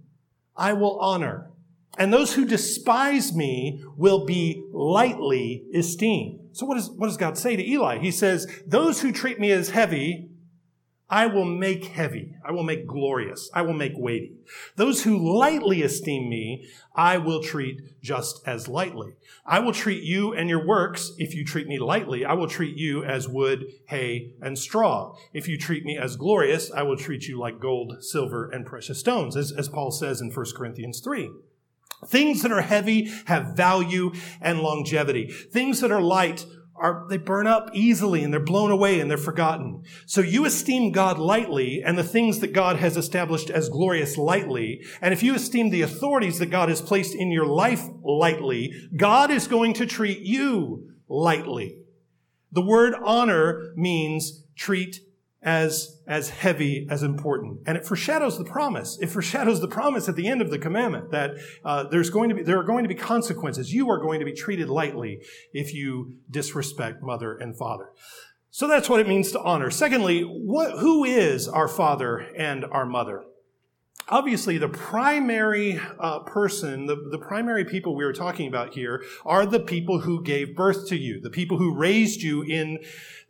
I 0.56 0.74
will 0.74 0.98
honor. 1.00 1.50
And 1.96 2.12
those 2.12 2.34
who 2.34 2.44
despise 2.44 3.34
me 3.34 3.82
will 3.96 4.26
be 4.26 4.64
lightly 4.72 5.64
esteemed. 5.72 6.40
So 6.52 6.66
what, 6.66 6.76
is, 6.76 6.90
what 6.90 7.06
does 7.06 7.16
God 7.16 7.38
say 7.38 7.56
to 7.56 7.64
Eli? 7.64 7.98
He 7.98 8.10
says, 8.10 8.46
those 8.66 9.00
who 9.00 9.12
treat 9.12 9.38
me 9.38 9.50
as 9.50 9.70
heavy, 9.70 10.30
I 11.10 11.26
will 11.26 11.44
make 11.44 11.84
heavy. 11.84 12.34
I 12.44 12.52
will 12.52 12.62
make 12.62 12.86
glorious. 12.86 13.50
I 13.52 13.62
will 13.62 13.74
make 13.74 13.92
weighty. 13.94 14.32
Those 14.76 15.04
who 15.04 15.38
lightly 15.38 15.82
esteem 15.82 16.30
me, 16.30 16.66
I 16.94 17.18
will 17.18 17.42
treat 17.42 18.00
just 18.02 18.40
as 18.46 18.68
lightly. 18.68 19.14
I 19.44 19.58
will 19.58 19.72
treat 19.72 20.02
you 20.02 20.32
and 20.32 20.48
your 20.48 20.66
works, 20.66 21.12
if 21.18 21.34
you 21.34 21.44
treat 21.44 21.66
me 21.66 21.78
lightly, 21.78 22.24
I 22.24 22.32
will 22.32 22.48
treat 22.48 22.76
you 22.76 23.04
as 23.04 23.28
wood, 23.28 23.66
hay, 23.86 24.32
and 24.40 24.58
straw. 24.58 25.14
If 25.34 25.46
you 25.46 25.58
treat 25.58 25.84
me 25.84 25.98
as 25.98 26.16
glorious, 26.16 26.70
I 26.72 26.82
will 26.82 26.96
treat 26.96 27.28
you 27.28 27.38
like 27.38 27.60
gold, 27.60 28.02
silver, 28.02 28.48
and 28.48 28.64
precious 28.64 28.98
stones, 28.98 29.36
as, 29.36 29.52
as 29.52 29.68
Paul 29.68 29.90
says 29.90 30.22
in 30.22 30.30
1 30.30 30.46
Corinthians 30.56 31.00
3. 31.00 31.30
Things 32.06 32.42
that 32.42 32.52
are 32.52 32.62
heavy 32.62 33.10
have 33.26 33.56
value 33.56 34.12
and 34.40 34.60
longevity. 34.60 35.28
Things 35.28 35.80
that 35.80 35.92
are 35.92 36.02
light 36.02 36.46
are, 36.76 37.06
they 37.08 37.16
burn 37.16 37.46
up 37.46 37.70
easily 37.72 38.22
and 38.24 38.32
they're 38.32 38.40
blown 38.40 38.70
away 38.70 39.00
and 39.00 39.10
they're 39.10 39.16
forgotten. 39.18 39.82
So 40.06 40.20
you 40.20 40.44
esteem 40.44 40.92
God 40.92 41.18
lightly 41.18 41.82
and 41.84 41.96
the 41.96 42.04
things 42.04 42.40
that 42.40 42.52
God 42.52 42.76
has 42.76 42.96
established 42.96 43.50
as 43.50 43.68
glorious 43.68 44.16
lightly. 44.16 44.84
And 45.00 45.14
if 45.14 45.22
you 45.22 45.34
esteem 45.34 45.70
the 45.70 45.82
authorities 45.82 46.38
that 46.38 46.50
God 46.50 46.68
has 46.68 46.82
placed 46.82 47.14
in 47.14 47.30
your 47.30 47.46
life 47.46 47.84
lightly, 48.02 48.72
God 48.96 49.30
is 49.30 49.46
going 49.46 49.74
to 49.74 49.86
treat 49.86 50.20
you 50.20 50.90
lightly. 51.08 51.78
The 52.50 52.62
word 52.62 52.94
honor 53.04 53.72
means 53.76 54.44
treat 54.56 55.00
as, 55.44 56.00
as 56.06 56.30
heavy 56.30 56.86
as 56.90 57.02
important. 57.02 57.60
And 57.66 57.76
it 57.76 57.84
foreshadows 57.84 58.38
the 58.38 58.44
promise. 58.44 58.98
It 59.00 59.10
foreshadows 59.10 59.60
the 59.60 59.68
promise 59.68 60.08
at 60.08 60.16
the 60.16 60.26
end 60.26 60.40
of 60.40 60.50
the 60.50 60.58
commandment 60.58 61.10
that 61.10 61.32
uh, 61.64 61.84
there's 61.84 62.10
going 62.10 62.30
to 62.30 62.34
be, 62.34 62.42
there 62.42 62.58
are 62.58 62.64
going 62.64 62.82
to 62.82 62.88
be 62.88 62.94
consequences. 62.94 63.72
You 63.72 63.90
are 63.90 64.00
going 64.00 64.20
to 64.20 64.24
be 64.24 64.32
treated 64.32 64.68
lightly 64.70 65.20
if 65.52 65.74
you 65.74 66.14
disrespect 66.30 67.02
mother 67.02 67.36
and 67.36 67.56
father. 67.56 67.90
So 68.50 68.66
that's 68.66 68.88
what 68.88 69.00
it 69.00 69.08
means 69.08 69.32
to 69.32 69.40
honor. 69.40 69.70
Secondly, 69.70 70.22
what, 70.22 70.78
who 70.78 71.04
is 71.04 71.46
our 71.46 71.68
father 71.68 72.18
and 72.36 72.64
our 72.64 72.86
mother? 72.86 73.24
Obviously 74.08 74.58
the 74.58 74.68
primary 74.68 75.80
uh, 75.98 76.20
person 76.20 76.86
the, 76.86 76.96
the 77.10 77.18
primary 77.18 77.64
people 77.64 77.94
we 77.94 78.04
are 78.04 78.12
talking 78.12 78.46
about 78.46 78.74
here 78.74 79.02
are 79.24 79.46
the 79.46 79.60
people 79.60 80.00
who 80.00 80.22
gave 80.22 80.54
birth 80.54 80.88
to 80.88 80.96
you 80.96 81.20
the 81.20 81.30
people 81.30 81.58
who 81.58 81.74
raised 81.74 82.22
you 82.22 82.42
in 82.42 82.78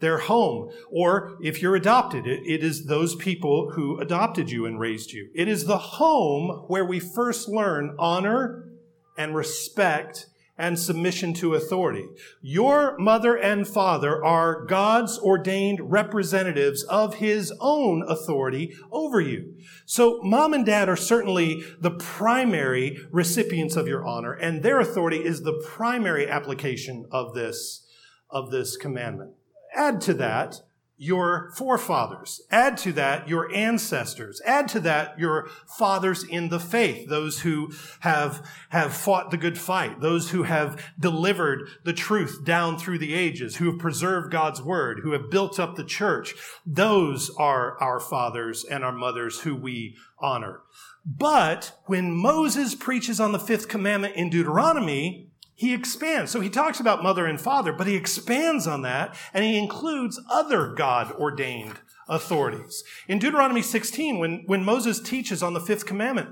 their 0.05 0.19
home. 0.19 0.71
Or 0.91 1.37
if 1.41 1.63
you're 1.63 1.77
adopted 1.77 2.27
it, 2.27 2.43
it 2.47 2.63
is 2.63 2.87
those 2.87 3.15
people 3.15 3.71
who 3.71 3.99
adopted 3.99 4.51
you 4.51 4.67
and 4.67 4.79
raised 4.79 5.13
you. 5.13 5.31
It 5.35 5.49
is 5.49 5.65
the 5.65 5.79
home 5.79 6.65
where 6.69 6.85
we 6.85 7.01
first 7.01 7.49
learn 7.49 7.97
honor 7.99 8.69
and 9.17 9.35
respect 9.35 10.27
and 10.57 10.79
submission 10.79 11.35
to 11.35 11.55
authority. 11.55 12.07
Your 12.41 12.97
mother 12.99 13.37
and 13.37 13.67
father 13.67 14.25
are 14.25 14.65
God's 14.67 15.19
ordained 15.19 15.91
representatives 15.91 16.85
of 16.85 17.17
his 17.17 17.53
own 17.61 18.05
authority 18.09 18.75
over 18.93 19.21
you. 19.21 19.55
So 19.85 20.21
mom 20.23 20.55
and 20.55 20.65
dad 20.65 20.89
are 20.89 20.97
certainly 20.97 21.65
the 21.81 21.91
primary 21.91 22.99
recipients 23.11 23.75
of 23.75 23.89
your 23.89 24.07
honor, 24.07 24.33
and 24.33 24.63
their 24.63 24.79
authority 24.79 25.25
is 25.25 25.43
the 25.43 25.61
primary 25.67 26.29
application 26.29 27.07
of 27.11 27.35
this, 27.35 27.87
of 28.31 28.51
this 28.51 28.77
commandment. 28.77 29.33
Add 29.75 30.01
to 30.03 30.15
that, 30.15 30.61
your 30.97 31.51
forefathers. 31.57 32.41
Add 32.51 32.77
to 32.79 32.93
that 32.93 33.29
your 33.29 33.53
ancestors. 33.53 34.41
Add 34.45 34.69
to 34.69 34.81
that 34.81 35.19
your 35.19 35.49
fathers 35.67 36.23
in 36.23 36.49
the 36.49 36.61
faith, 36.61 37.09
those 37.09 37.41
who 37.41 37.73
have, 38.01 38.47
have 38.71 38.95
fought 38.95 39.31
the 39.31 39.37
good 39.37 39.59
fight, 39.59 40.01
those 40.01 40.31
who 40.31 40.45
have 40.45 40.93
delivered 40.99 41.69
the 41.85 41.93
truth 41.93 42.45
down 42.45 42.79
through 42.79 42.99
the 42.99 43.15
ages, 43.15 43.57
who 43.57 43.71
have 43.71 43.81
preserved 43.81 44.31
God's 44.31 44.63
word, 44.63 45.01
who 45.03 45.13
have 45.13 45.31
built 45.31 45.59
up 45.59 45.75
the 45.75 45.85
church. 45.85 46.35
Those 46.65 47.31
are 47.37 47.77
our 47.83 47.99
fathers 47.99 48.65
and 48.65 48.85
our 48.85 48.93
mothers 48.93 49.41
who 49.41 49.57
we 49.57 49.97
honor. 50.21 50.61
But 51.05 51.79
when 51.85 52.13
Moses 52.13 52.75
preaches 52.75 53.21
on 53.21 53.33
the 53.33 53.39
fifth 53.39 53.69
commandment 53.69 54.17
in 54.17 54.31
Deuteronomy, 54.31 55.29
he 55.55 55.73
expands. 55.73 56.31
So 56.33 56.41
he 56.41 56.51
talks 56.51 56.81
about 56.81 57.03
mother 57.03 57.27
and 57.27 57.41
father, 57.41 57.73
but 57.73 57.87
he 57.87 57.95
expands 57.95 58.67
on 58.67 58.83
that 58.83 59.17
and 59.33 59.45
he 59.45 59.59
includes 59.59 60.21
other 60.31 60.75
God 60.75 61.13
ordained 61.13 61.79
authorities. 62.09 62.83
In 63.09 63.19
Deuteronomy 63.19 63.63
16, 63.63 64.19
when, 64.19 64.43
when 64.47 64.65
Moses 64.65 65.01
teaches 65.01 65.43
on 65.43 65.55
the 65.55 65.61
fifth 65.61 65.87
commandment, 65.87 66.31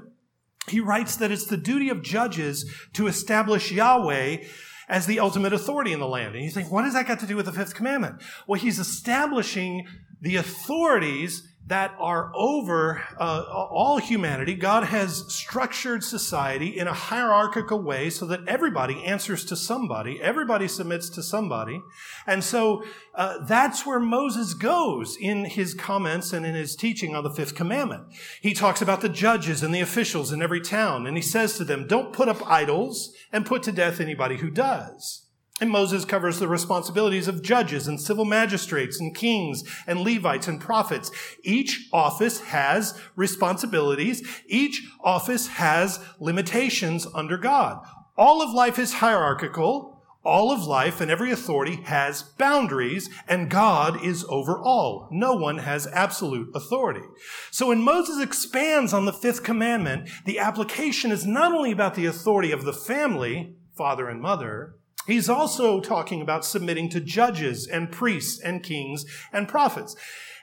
he 0.69 0.81
writes 0.81 1.17
that 1.17 1.31
it's 1.31 1.47
the 1.47 1.57
duty 1.57 1.89
of 1.89 2.03
judges 2.03 2.71
to 2.93 3.07
establish 3.07 3.73
Yahweh 3.73 4.45
as 4.89 5.07
the 5.07 5.21
ultimate 5.21 5.53
authority 5.53 5.93
in 5.93 6.01
the 6.01 6.07
land. 6.07 6.35
And 6.35 6.45
you 6.45 6.51
think, 6.51 6.71
what 6.71 6.83
does 6.83 6.95
that 6.95 7.07
got 7.07 7.21
to 7.21 7.27
do 7.27 7.37
with 7.37 7.47
the 7.47 7.53
fifth 7.53 7.75
commandment? 7.75 8.23
Well, 8.47 8.61
he's 8.61 8.79
establishing 8.79 9.87
the 10.21 10.37
authorities 10.37 11.49
that 11.67 11.95
are 11.99 12.33
over 12.35 13.03
uh, 13.19 13.45
all 13.49 13.99
humanity. 13.99 14.55
God 14.55 14.85
has 14.85 15.25
structured 15.33 16.03
society 16.03 16.79
in 16.79 16.89
a 16.89 16.93
hierarchical 16.93 17.81
way 17.81 18.11
so 18.11 18.27
that 18.27 18.47
everybody 18.49 19.05
answers 19.05 19.45
to 19.47 19.57
somebody, 19.57 20.21
everybody 20.21 20.67
submits 20.67 21.09
to 21.11 21.23
somebody. 21.23 21.81
And 22.27 22.43
so 22.43 22.85
uh, 23.15 23.45
that's 23.47 23.87
where 23.87 24.01
Moses 24.01 24.55
goes 24.55 25.17
in 25.17 25.45
his 25.45 25.73
comments 25.73 26.33
and 26.33 26.45
in 26.45 26.55
his 26.55 26.75
teaching 26.75 27.15
on 27.15 27.23
the 27.23 27.31
fifth 27.31 27.55
commandment. 27.55 28.05
He 28.41 28.55
talks 28.55 28.83
about 28.83 29.01
the 29.01 29.09
judges 29.09 29.63
and 29.63 29.75
the 29.75 29.81
officials 29.81 30.33
in 30.33 30.43
every 30.43 30.61
town, 30.61 31.07
and 31.07 31.17
he 31.17 31.23
says 31.23 31.57
to 31.59 31.65
them, 31.65 31.87
Don't 31.87 32.13
put 32.13 32.29
up 32.29 32.45
idols 32.51 33.15
and 33.33 33.47
put 33.47 33.63
to 33.65 33.73
death 33.73 34.01
anybody 34.01 34.39
who 34.39 34.51
does. 34.51 35.23
And 35.63 35.71
Moses 35.71 36.05
covers 36.05 36.41
the 36.41 36.49
responsibilities 36.49 37.29
of 37.29 37.41
judges 37.41 37.87
and 37.87 38.01
civil 38.01 38.25
magistrates 38.25 38.99
and 38.99 39.15
kings 39.15 39.63
and 39.87 40.01
Levites 40.01 40.49
and 40.49 40.61
prophets. 40.61 41.13
Each 41.45 41.89
office 41.93 42.41
has 42.41 42.99
responsibilities. 43.15 44.27
Each 44.49 44.83
office 45.05 45.47
has 45.47 46.01
limitations 46.19 47.07
under 47.15 47.39
God. 47.39 47.81
All 48.19 48.43
of 48.43 48.51
life 48.51 48.77
is 48.77 48.95
hierarchical. 48.95 50.03
All 50.25 50.51
of 50.51 50.65
life 50.65 51.01
and 51.01 51.13
every 51.13 51.31
authority 51.31 51.77
has 51.85 52.25
boundaries, 52.25 53.09
and 53.29 53.49
God 53.49 54.05
is 54.05 54.25
over 54.29 54.59
all. 54.59 55.09
No 55.13 55.35
one 55.35 55.59
has 55.59 55.87
absolute 55.87 56.51
authority. 56.57 57.07
So 57.53 57.69
when 57.69 57.83
Moses 57.83 58.21
expands 58.21 58.93
on 58.93 59.05
the 59.05 59.13
fifth 59.13 59.45
commandment, 59.45 60.11
the 60.25 60.41
application 60.41 61.13
is 61.13 61.25
not 61.25 61.53
only 61.53 61.71
about 61.71 61.95
the 61.95 62.07
authority 62.07 62.51
of 62.51 62.65
the 62.65 62.73
family, 62.73 63.55
father 63.77 64.09
and 64.09 64.21
mother, 64.21 64.75
He's 65.07 65.29
also 65.29 65.81
talking 65.81 66.23
about 66.23 66.45
submitting 66.45 66.89
to 66.91 67.01
judges 67.01 67.67
and 67.67 67.91
priests 67.91 68.41
and 68.41 68.63
kings 68.63 69.05
and 69.33 69.49
prophets. 69.49 69.97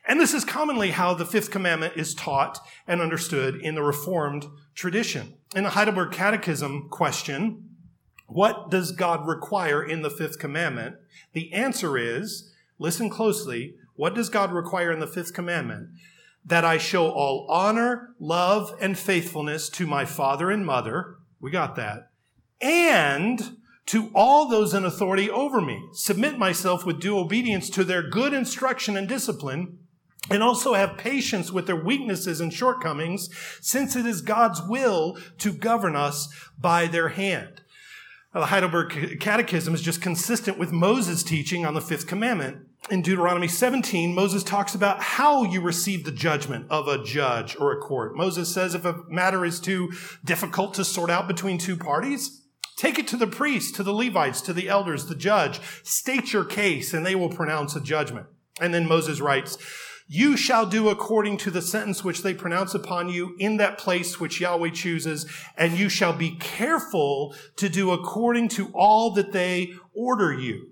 And 0.07 0.19
this 0.19 0.33
is 0.33 0.43
commonly 0.43 0.91
how 0.91 1.13
the 1.13 1.25
fifth 1.25 1.51
commandment 1.51 1.93
is 1.95 2.13
taught 2.13 2.59
and 2.87 3.01
understood 3.01 3.55
in 3.55 3.75
the 3.75 3.83
Reformed 3.83 4.47
tradition. 4.73 5.35
In 5.55 5.63
the 5.63 5.71
Heidelberg 5.71 6.11
Catechism 6.11 6.89
question, 6.89 7.69
what 8.27 8.69
does 8.69 8.91
God 8.91 9.27
require 9.27 9.83
in 9.83 10.01
the 10.01 10.09
fifth 10.09 10.39
commandment? 10.39 10.95
The 11.33 11.51
answer 11.53 11.97
is, 11.97 12.51
listen 12.77 13.09
closely, 13.09 13.75
what 13.95 14.15
does 14.15 14.29
God 14.29 14.51
require 14.51 14.91
in 14.91 14.99
the 14.99 15.07
fifth 15.07 15.33
commandment? 15.33 15.89
That 16.45 16.63
I 16.63 16.77
show 16.77 17.09
all 17.09 17.45
honor, 17.49 18.15
love, 18.19 18.73
and 18.79 18.97
faithfulness 18.97 19.69
to 19.69 19.85
my 19.85 20.05
father 20.05 20.49
and 20.49 20.65
mother. 20.65 21.17
We 21.41 21.51
got 21.51 21.75
that. 21.75 22.11
And 22.61 23.57
to 23.89 24.11
all 24.13 24.47
those 24.47 24.75
in 24.75 24.85
authority 24.85 25.31
over 25.31 25.59
me, 25.59 25.89
submit 25.93 26.37
myself 26.37 26.85
with 26.85 26.99
due 26.99 27.17
obedience 27.17 27.71
to 27.71 27.83
their 27.83 28.07
good 28.07 28.33
instruction 28.33 28.95
and 28.95 29.07
discipline, 29.07 29.79
and 30.29 30.43
also 30.43 30.75
have 30.75 30.95
patience 30.95 31.51
with 31.51 31.65
their 31.65 31.75
weaknesses 31.75 32.39
and 32.39 32.53
shortcomings, 32.53 33.29
since 33.61 33.95
it 33.95 34.05
is 34.05 34.21
God's 34.21 34.61
will 34.61 35.17
to 35.39 35.51
govern 35.51 35.95
us 35.95 36.31
by 36.59 36.85
their 36.85 37.09
hand. 37.09 37.61
The 38.31 38.45
Heidelberg 38.45 39.19
Catechism 39.19 39.73
is 39.73 39.81
just 39.81 40.03
consistent 40.03 40.59
with 40.59 40.71
Moses' 40.71 41.23
teaching 41.23 41.65
on 41.65 41.73
the 41.73 41.81
fifth 41.81 42.05
commandment. 42.05 42.67
In 42.91 43.01
Deuteronomy 43.01 43.47
17, 43.47 44.13
Moses 44.13 44.43
talks 44.43 44.75
about 44.75 45.01
how 45.01 45.45
you 45.45 45.61
receive 45.61 46.05
the 46.05 46.11
judgment 46.11 46.67
of 46.69 46.87
a 46.87 47.03
judge 47.03 47.57
or 47.59 47.71
a 47.71 47.79
court. 47.79 48.15
Moses 48.15 48.53
says 48.53 48.75
if 48.75 48.85
a 48.85 49.01
matter 49.07 49.43
is 49.45 49.59
too 49.59 49.91
difficult 50.23 50.75
to 50.75 50.85
sort 50.85 51.09
out 51.09 51.27
between 51.27 51.57
two 51.57 51.75
parties, 51.75 52.38
take 52.79 52.97
it 52.97 53.07
to 53.09 53.17
the 53.17 53.27
priest, 53.27 53.75
to 53.75 53.83
the 53.83 53.93
Levites, 53.93 54.41
to 54.41 54.53
the 54.53 54.69
elders, 54.69 55.05
the 55.05 55.15
judge. 55.15 55.59
State 55.83 56.31
your 56.31 56.45
case 56.45 56.93
and 56.93 57.05
they 57.05 57.15
will 57.15 57.29
pronounce 57.29 57.75
a 57.75 57.81
judgment. 57.81 58.27
And 58.61 58.73
then 58.73 58.87
Moses 58.87 59.19
writes, 59.19 59.57
you 60.11 60.35
shall 60.35 60.65
do 60.65 60.89
according 60.89 61.37
to 61.37 61.51
the 61.51 61.61
sentence 61.61 62.03
which 62.03 62.23
they 62.23 62.33
pronounce 62.33 62.73
upon 62.73 63.09
you 63.09 63.35
in 63.37 63.57
that 63.57 63.77
place 63.77 64.19
which 64.19 64.41
Yahweh 64.41 64.71
chooses, 64.71 65.31
and 65.55 65.77
you 65.77 65.87
shall 65.87 66.13
be 66.13 66.31
careful 66.39 67.35
to 67.57 67.69
do 67.69 67.91
according 67.91 68.47
to 68.49 68.71
all 68.73 69.11
that 69.11 69.33
they 69.33 69.73
order 69.93 70.33
you. 70.33 70.68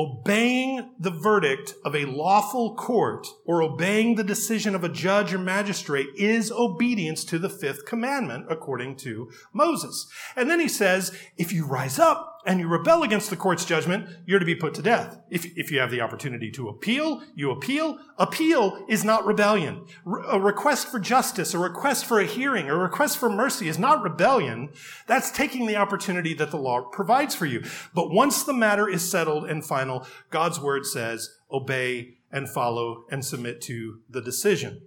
Obeying 0.00 0.92
the 0.98 1.10
verdict 1.10 1.74
of 1.84 1.94
a 1.94 2.06
lawful 2.06 2.74
court 2.74 3.26
or 3.44 3.62
obeying 3.62 4.14
the 4.14 4.24
decision 4.24 4.74
of 4.74 4.82
a 4.82 4.88
judge 4.88 5.34
or 5.34 5.38
magistrate 5.38 6.06
is 6.16 6.50
obedience 6.50 7.22
to 7.22 7.38
the 7.38 7.50
fifth 7.50 7.84
commandment 7.84 8.46
according 8.48 8.96
to 8.96 9.30
Moses. 9.52 10.06
And 10.36 10.48
then 10.48 10.58
he 10.58 10.68
says, 10.68 11.14
if 11.36 11.52
you 11.52 11.66
rise 11.66 11.98
up 11.98 12.29
and 12.46 12.58
you 12.58 12.68
rebel 12.68 13.02
against 13.02 13.28
the 13.28 13.36
court's 13.36 13.64
judgment, 13.64 14.08
you're 14.26 14.38
to 14.38 14.46
be 14.46 14.54
put 14.54 14.74
to 14.74 14.82
death. 14.82 15.18
If, 15.30 15.46
if 15.56 15.70
you 15.70 15.78
have 15.80 15.90
the 15.90 16.00
opportunity 16.00 16.50
to 16.52 16.68
appeal, 16.68 17.22
you 17.34 17.50
appeal. 17.50 17.98
Appeal 18.18 18.84
is 18.88 19.04
not 19.04 19.26
rebellion. 19.26 19.84
A 20.28 20.40
request 20.40 20.88
for 20.88 20.98
justice, 20.98 21.52
a 21.52 21.58
request 21.58 22.06
for 22.06 22.18
a 22.18 22.26
hearing, 22.26 22.68
a 22.68 22.76
request 22.76 23.18
for 23.18 23.28
mercy 23.28 23.68
is 23.68 23.78
not 23.78 24.02
rebellion. 24.02 24.70
That's 25.06 25.30
taking 25.30 25.66
the 25.66 25.76
opportunity 25.76 26.32
that 26.34 26.50
the 26.50 26.56
law 26.56 26.82
provides 26.90 27.34
for 27.34 27.46
you. 27.46 27.62
But 27.94 28.10
once 28.10 28.42
the 28.42 28.54
matter 28.54 28.88
is 28.88 29.08
settled 29.08 29.44
and 29.44 29.64
final, 29.64 30.06
God's 30.30 30.60
word 30.60 30.86
says, 30.86 31.28
obey 31.52 32.14
and 32.32 32.48
follow 32.48 33.04
and 33.10 33.24
submit 33.24 33.60
to 33.62 34.00
the 34.08 34.22
decision. 34.22 34.82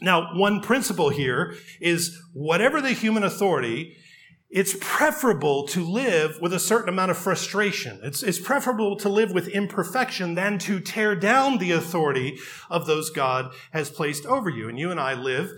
Now, 0.00 0.34
one 0.34 0.60
principle 0.60 1.10
here 1.10 1.54
is 1.78 2.18
whatever 2.32 2.80
the 2.80 2.92
human 2.92 3.22
authority, 3.22 3.96
it's 4.50 4.76
preferable 4.80 5.64
to 5.68 5.84
live 5.84 6.40
with 6.40 6.52
a 6.52 6.58
certain 6.58 6.88
amount 6.88 7.12
of 7.12 7.16
frustration. 7.16 8.00
It's, 8.02 8.22
it's 8.22 8.40
preferable 8.40 8.96
to 8.96 9.08
live 9.08 9.30
with 9.30 9.46
imperfection 9.46 10.34
than 10.34 10.58
to 10.60 10.80
tear 10.80 11.14
down 11.14 11.58
the 11.58 11.70
authority 11.70 12.38
of 12.68 12.86
those 12.86 13.10
God 13.10 13.52
has 13.72 13.90
placed 13.90 14.26
over 14.26 14.50
you. 14.50 14.68
And 14.68 14.78
you 14.78 14.90
and 14.90 14.98
I 14.98 15.14
live 15.14 15.52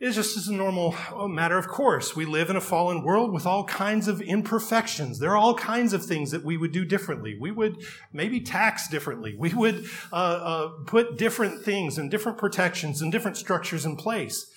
is 0.00 0.14
just 0.14 0.38
as 0.38 0.48
a 0.48 0.54
normal 0.54 0.96
matter 1.28 1.58
of 1.58 1.68
course. 1.68 2.16
We 2.16 2.24
live 2.24 2.48
in 2.48 2.56
a 2.56 2.62
fallen 2.62 3.04
world 3.04 3.30
with 3.30 3.44
all 3.44 3.64
kinds 3.64 4.08
of 4.08 4.22
imperfections. 4.22 5.18
There 5.18 5.32
are 5.32 5.36
all 5.36 5.54
kinds 5.54 5.92
of 5.92 6.02
things 6.02 6.30
that 6.30 6.42
we 6.42 6.56
would 6.56 6.72
do 6.72 6.86
differently. 6.86 7.36
We 7.38 7.50
would 7.50 7.76
maybe 8.10 8.40
tax 8.40 8.88
differently. 8.88 9.36
We 9.38 9.52
would 9.52 9.84
uh, 10.10 10.16
uh, 10.16 10.68
put 10.86 11.18
different 11.18 11.62
things 11.62 11.98
and 11.98 12.10
different 12.10 12.38
protections 12.38 13.02
and 13.02 13.12
different 13.12 13.36
structures 13.36 13.84
in 13.84 13.96
place. 13.96 14.50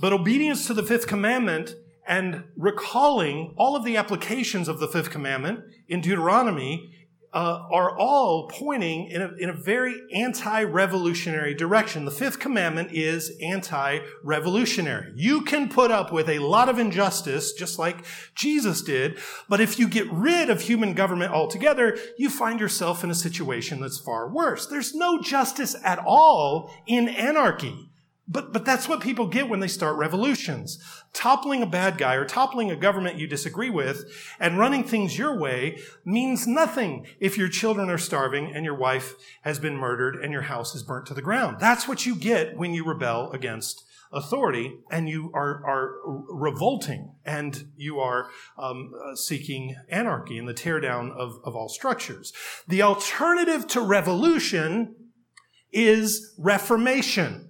But 0.00 0.12
obedience 0.12 0.68
to 0.68 0.74
the 0.74 0.84
fifth 0.84 1.08
commandment 1.08 1.74
and 2.06 2.44
recalling 2.56 3.54
all 3.56 3.76
of 3.76 3.84
the 3.84 3.96
applications 3.96 4.68
of 4.68 4.78
the 4.78 4.88
fifth 4.88 5.10
commandment 5.10 5.60
in 5.88 6.00
Deuteronomy 6.00 6.92
uh, 7.32 7.66
are 7.70 7.98
all 7.98 8.48
pointing 8.48 9.08
in 9.08 9.20
a, 9.20 9.30
in 9.38 9.50
a 9.50 9.52
very 9.52 9.94
anti-revolutionary 10.14 11.52
direction. 11.52 12.06
The 12.06 12.10
fifth 12.10 12.38
commandment 12.38 12.92
is 12.92 13.30
anti-revolutionary. 13.42 15.12
You 15.16 15.42
can 15.42 15.68
put 15.68 15.90
up 15.90 16.10
with 16.10 16.30
a 16.30 16.38
lot 16.38 16.70
of 16.70 16.78
injustice, 16.78 17.52
just 17.52 17.78
like 17.78 18.06
Jesus 18.34 18.80
did, 18.80 19.18
but 19.50 19.60
if 19.60 19.78
you 19.78 19.86
get 19.86 20.10
rid 20.10 20.48
of 20.48 20.62
human 20.62 20.94
government 20.94 21.32
altogether, 21.32 21.98
you 22.16 22.30
find 22.30 22.58
yourself 22.58 23.04
in 23.04 23.10
a 23.10 23.14
situation 23.14 23.80
that's 23.80 23.98
far 24.00 24.30
worse. 24.30 24.66
There's 24.66 24.94
no 24.94 25.20
justice 25.20 25.76
at 25.84 25.98
all 25.98 26.70
in 26.86 27.08
anarchy. 27.08 27.90
But, 28.28 28.52
but 28.52 28.64
that's 28.64 28.88
what 28.88 29.00
people 29.00 29.28
get 29.28 29.48
when 29.48 29.60
they 29.60 29.68
start 29.68 29.96
revolutions. 29.96 30.78
Toppling 31.12 31.62
a 31.62 31.66
bad 31.66 31.96
guy 31.96 32.14
or 32.14 32.24
toppling 32.24 32.72
a 32.72 32.76
government 32.76 33.18
you 33.18 33.28
disagree 33.28 33.70
with 33.70 34.04
and 34.40 34.58
running 34.58 34.82
things 34.82 35.16
your 35.16 35.38
way 35.38 35.78
means 36.04 36.46
nothing 36.46 37.06
if 37.20 37.38
your 37.38 37.48
children 37.48 37.88
are 37.88 37.98
starving 37.98 38.52
and 38.52 38.64
your 38.64 38.76
wife 38.76 39.14
has 39.42 39.60
been 39.60 39.76
murdered 39.76 40.16
and 40.16 40.32
your 40.32 40.42
house 40.42 40.74
is 40.74 40.82
burnt 40.82 41.06
to 41.06 41.14
the 41.14 41.22
ground. 41.22 41.58
That's 41.60 41.86
what 41.86 42.04
you 42.04 42.16
get 42.16 42.56
when 42.56 42.74
you 42.74 42.84
rebel 42.84 43.30
against 43.30 43.84
authority 44.12 44.76
and 44.90 45.08
you 45.08 45.30
are, 45.34 45.62
are 45.64 45.92
revolting 46.28 47.14
and 47.24 47.68
you 47.76 48.00
are 48.00 48.28
um, 48.58 48.92
seeking 49.14 49.76
anarchy 49.88 50.38
and 50.38 50.48
the 50.48 50.54
teardown 50.54 51.12
of, 51.12 51.38
of 51.44 51.54
all 51.54 51.68
structures. 51.68 52.32
The 52.66 52.82
alternative 52.82 53.66
to 53.68 53.80
revolution 53.80 54.96
is 55.72 56.34
reformation. 56.38 57.45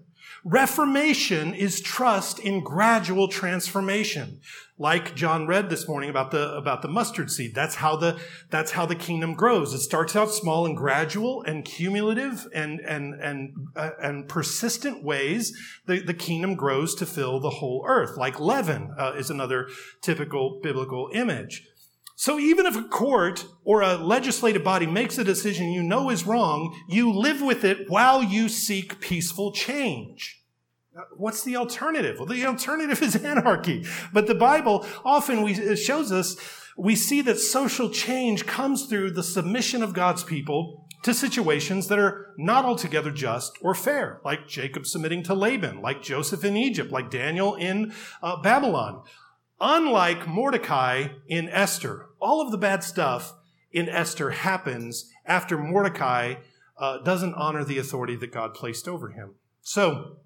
Reformation 0.49 1.55
is 1.55 1.81
trust 1.81 2.39
in 2.39 2.63
gradual 2.63 3.27
transformation. 3.27 4.39
Like 4.79 5.17
John 5.17 5.49
read 5.49 5.71
this 5.71 5.89
morning 5.89 6.09
about 6.09 6.31
the, 6.31 6.55
about 6.55 6.83
the 6.83 6.89
mustard 6.89 7.33
seed. 7.33 7.53
That's 7.53 7.75
how 7.75 7.97
the, 7.97 8.17
that's 8.49 8.71
how 8.71 8.87
the 8.87 8.95
kingdom 8.95 9.35
grows. 9.35 9.75
It 9.75 9.81
starts 9.81 10.15
out 10.15 10.31
small 10.31 10.65
and 10.65 10.77
gradual 10.77 11.43
and 11.43 11.65
cumulative 11.65 12.47
and, 12.55 12.79
and, 12.79 13.15
and, 13.21 13.55
uh, 13.75 13.91
and 14.01 14.29
persistent 14.29 15.03
ways. 15.03 15.53
The, 15.87 15.99
the 15.99 16.15
kingdom 16.15 16.55
grows 16.55 16.95
to 16.97 17.07
fill 17.07 17.41
the 17.41 17.51
whole 17.51 17.85
earth. 17.85 18.17
Like 18.17 18.39
leaven 18.39 18.95
uh, 18.97 19.15
is 19.19 19.31
another 19.31 19.69
typical 20.01 20.61
biblical 20.63 21.11
image. 21.13 21.67
So 22.15 22.39
even 22.39 22.67
if 22.67 22.77
a 22.77 22.85
court 22.85 23.47
or 23.65 23.83
a 23.83 23.97
legislative 23.97 24.63
body 24.63 24.87
makes 24.87 25.19
a 25.19 25.25
decision 25.25 25.73
you 25.73 25.83
know 25.83 26.09
is 26.09 26.25
wrong, 26.25 26.75
you 26.89 27.13
live 27.13 27.43
with 27.43 27.65
it 27.65 27.91
while 27.91 28.23
you 28.23 28.49
seek 28.49 29.01
peaceful 29.01 29.51
change. 29.51 30.36
What's 31.17 31.43
the 31.43 31.57
alternative? 31.57 32.17
Well, 32.19 32.27
the 32.27 32.47
alternative 32.47 33.03
is 33.03 33.17
anarchy. 33.17 33.85
But 34.13 34.27
the 34.27 34.35
Bible 34.35 34.87
often 35.05 35.43
we, 35.43 35.77
shows 35.77 36.13
us, 36.13 36.37
we 36.77 36.97
see 36.97 37.21
that 37.23 37.39
social 37.39 37.91
change 37.91 38.47
comes 38.47 38.87
through 38.87 39.13
the 39.13 39.23
submission 39.23 39.83
of 39.83 39.93
God's 39.93 40.25
people 40.25 40.87
to 41.03 41.15
situations 41.15 41.89
that 41.89 41.99
are 41.99 42.35
not 42.37 42.65
altogether 42.65 43.11
just 43.11 43.59
or 43.63 43.75
fair, 43.75 44.21
like 44.25 44.49
Jacob 44.49 44.87
submitting 44.87 45.23
to 45.25 45.35
Laban, 45.35 45.81
like 45.81 46.03
Joseph 46.03 46.45
in 46.45 46.57
Egypt, 46.57 46.91
like 46.91 47.11
Daniel 47.11 47.55
in 47.55 47.93
uh, 48.23 48.41
Babylon. 48.41 49.03
Unlike 49.61 50.27
Mordecai 50.27 51.09
in 51.29 51.49
Esther, 51.49 52.07
all 52.21 52.41
of 52.41 52.51
the 52.51 52.59
bad 52.59 52.83
stuff 52.83 53.35
in 53.73 53.89
Esther 53.89 54.31
happens 54.31 55.11
after 55.25 55.57
Mordecai 55.57 56.37
uh, 56.79 56.99
doesn't 56.99 57.35
honor 57.35 57.65
the 57.65 57.79
authority 57.79 58.17
that 58.17 58.33
God 58.33 58.55
placed 58.55 58.89
over 58.89 59.11
him. 59.11 59.35
So, 59.63 60.19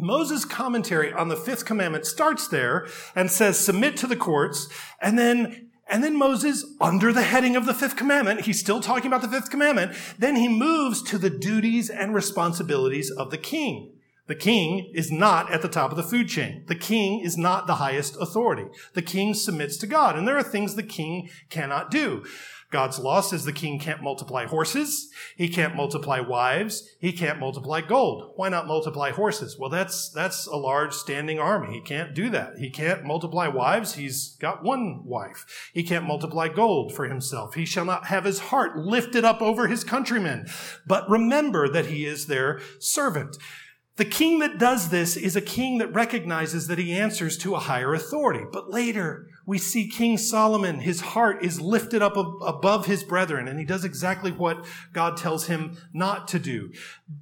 Moses' 0.00 0.44
commentary 0.44 1.12
on 1.12 1.28
the 1.28 1.36
fifth 1.36 1.64
commandment 1.64 2.06
starts 2.06 2.48
there 2.48 2.86
and 3.14 3.30
says, 3.30 3.58
submit 3.58 3.96
to 3.98 4.06
the 4.06 4.16
courts. 4.16 4.68
And 5.00 5.18
then, 5.18 5.70
and 5.88 6.02
then 6.02 6.16
Moses, 6.16 6.64
under 6.80 7.12
the 7.12 7.22
heading 7.22 7.56
of 7.56 7.66
the 7.66 7.74
fifth 7.74 7.96
commandment, 7.96 8.42
he's 8.42 8.60
still 8.60 8.80
talking 8.80 9.06
about 9.06 9.22
the 9.22 9.28
fifth 9.28 9.50
commandment. 9.50 9.92
Then 10.18 10.36
he 10.36 10.48
moves 10.48 11.02
to 11.04 11.18
the 11.18 11.30
duties 11.30 11.90
and 11.90 12.14
responsibilities 12.14 13.10
of 13.10 13.30
the 13.30 13.38
king. 13.38 13.92
The 14.26 14.36
king 14.36 14.92
is 14.94 15.10
not 15.10 15.50
at 15.50 15.60
the 15.60 15.68
top 15.68 15.90
of 15.90 15.96
the 15.96 16.04
food 16.04 16.28
chain. 16.28 16.62
The 16.68 16.76
king 16.76 17.18
is 17.18 17.36
not 17.36 17.66
the 17.66 17.74
highest 17.74 18.16
authority. 18.20 18.66
The 18.94 19.02
king 19.02 19.34
submits 19.34 19.76
to 19.78 19.88
God. 19.88 20.16
And 20.16 20.28
there 20.28 20.36
are 20.36 20.44
things 20.44 20.76
the 20.76 20.84
king 20.84 21.28
cannot 21.48 21.90
do. 21.90 22.24
God's 22.70 23.00
law 23.00 23.20
says 23.20 23.44
the 23.44 23.52
king 23.52 23.80
can't 23.80 24.02
multiply 24.02 24.46
horses. 24.46 25.10
He 25.36 25.48
can't 25.48 25.74
multiply 25.74 26.20
wives. 26.20 26.88
He 27.00 27.12
can't 27.12 27.40
multiply 27.40 27.80
gold. 27.80 28.32
Why 28.36 28.48
not 28.48 28.68
multiply 28.68 29.10
horses? 29.10 29.58
Well, 29.58 29.70
that's, 29.70 30.08
that's 30.08 30.46
a 30.46 30.56
large 30.56 30.94
standing 30.94 31.40
army. 31.40 31.74
He 31.74 31.80
can't 31.80 32.14
do 32.14 32.30
that. 32.30 32.58
He 32.58 32.70
can't 32.70 33.04
multiply 33.04 33.48
wives. 33.48 33.94
He's 33.94 34.36
got 34.40 34.62
one 34.62 35.02
wife. 35.04 35.70
He 35.74 35.82
can't 35.82 36.06
multiply 36.06 36.46
gold 36.46 36.94
for 36.94 37.06
himself. 37.08 37.54
He 37.54 37.64
shall 37.64 37.84
not 37.84 38.06
have 38.06 38.24
his 38.24 38.38
heart 38.38 38.76
lifted 38.76 39.24
up 39.24 39.42
over 39.42 39.66
his 39.66 39.82
countrymen. 39.82 40.46
But 40.86 41.10
remember 41.10 41.68
that 41.68 41.86
he 41.86 42.06
is 42.06 42.26
their 42.26 42.60
servant. 42.78 43.36
The 43.96 44.04
king 44.06 44.38
that 44.38 44.58
does 44.58 44.88
this 44.88 45.16
is 45.16 45.36
a 45.36 45.42
king 45.42 45.76
that 45.78 45.92
recognizes 45.92 46.68
that 46.68 46.78
he 46.78 46.92
answers 46.92 47.36
to 47.38 47.54
a 47.54 47.58
higher 47.58 47.92
authority. 47.92 48.44
But 48.50 48.70
later, 48.70 49.26
we 49.50 49.58
see 49.58 49.88
King 49.88 50.16
Solomon, 50.16 50.78
his 50.78 51.00
heart 51.00 51.44
is 51.44 51.60
lifted 51.60 52.02
up 52.02 52.16
above 52.16 52.86
his 52.86 53.02
brethren, 53.02 53.48
and 53.48 53.58
he 53.58 53.64
does 53.64 53.84
exactly 53.84 54.30
what 54.30 54.64
God 54.92 55.16
tells 55.16 55.48
him 55.48 55.76
not 55.92 56.28
to 56.28 56.38
do. 56.38 56.70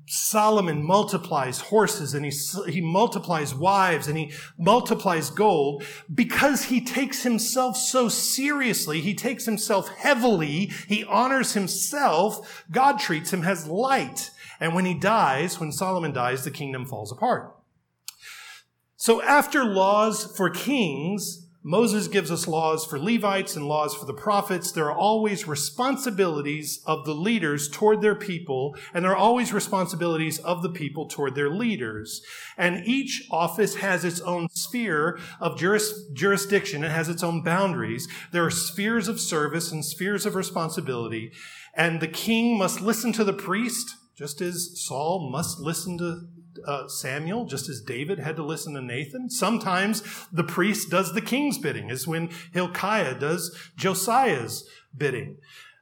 Solomon 0.06 0.84
multiplies 0.84 1.60
horses 1.60 2.12
and 2.12 2.26
he, 2.26 2.70
he 2.70 2.82
multiplies 2.82 3.54
wives 3.54 4.08
and 4.08 4.18
he 4.18 4.30
multiplies 4.58 5.30
gold 5.30 5.82
because 6.14 6.64
he 6.64 6.84
takes 6.84 7.22
himself 7.22 7.78
so 7.78 8.10
seriously. 8.10 9.00
He 9.00 9.14
takes 9.14 9.46
himself 9.46 9.88
heavily. 9.88 10.70
He 10.86 11.04
honors 11.04 11.54
himself. 11.54 12.62
God 12.70 12.98
treats 12.98 13.32
him 13.32 13.42
as 13.42 13.66
light. 13.66 14.32
And 14.60 14.74
when 14.74 14.84
he 14.84 14.92
dies, 14.92 15.58
when 15.58 15.72
Solomon 15.72 16.12
dies, 16.12 16.44
the 16.44 16.50
kingdom 16.50 16.84
falls 16.84 17.10
apart. 17.10 17.56
So 18.96 19.22
after 19.22 19.64
laws 19.64 20.30
for 20.36 20.50
kings, 20.50 21.47
Moses 21.68 22.08
gives 22.08 22.30
us 22.30 22.48
laws 22.48 22.86
for 22.86 22.98
Levites 22.98 23.54
and 23.54 23.68
laws 23.68 23.94
for 23.94 24.06
the 24.06 24.14
prophets. 24.14 24.72
There 24.72 24.86
are 24.86 24.96
always 24.96 25.46
responsibilities 25.46 26.80
of 26.86 27.04
the 27.04 27.12
leaders 27.12 27.68
toward 27.68 28.00
their 28.00 28.14
people, 28.14 28.74
and 28.94 29.04
there 29.04 29.12
are 29.12 29.16
always 29.16 29.52
responsibilities 29.52 30.38
of 30.38 30.62
the 30.62 30.70
people 30.70 31.06
toward 31.06 31.34
their 31.34 31.50
leaders. 31.50 32.22
And 32.56 32.86
each 32.86 33.28
office 33.30 33.74
has 33.76 34.02
its 34.02 34.18
own 34.22 34.48
sphere 34.48 35.18
of 35.42 35.58
juris, 35.58 36.08
jurisdiction. 36.14 36.84
It 36.84 36.90
has 36.90 37.10
its 37.10 37.22
own 37.22 37.42
boundaries. 37.42 38.08
There 38.32 38.46
are 38.46 38.50
spheres 38.50 39.06
of 39.06 39.20
service 39.20 39.70
and 39.70 39.84
spheres 39.84 40.24
of 40.24 40.34
responsibility. 40.34 41.32
And 41.74 42.00
the 42.00 42.08
king 42.08 42.56
must 42.56 42.80
listen 42.80 43.12
to 43.12 43.24
the 43.24 43.34
priest, 43.34 43.94
just 44.16 44.40
as 44.40 44.80
Saul 44.86 45.30
must 45.30 45.58
listen 45.60 45.98
to 45.98 46.28
uh, 46.66 46.88
Samuel, 46.88 47.44
just 47.46 47.68
as 47.68 47.80
David 47.80 48.18
had 48.18 48.36
to 48.36 48.44
listen 48.44 48.74
to 48.74 48.82
Nathan. 48.82 49.30
Sometimes 49.30 50.02
the 50.32 50.44
priest 50.44 50.90
does 50.90 51.14
the 51.14 51.20
king's 51.20 51.58
bidding, 51.58 51.90
as 51.90 52.06
when 52.06 52.30
Hilkiah 52.52 53.18
does 53.18 53.56
Josiah's 53.76 54.68
bidding. 54.96 55.38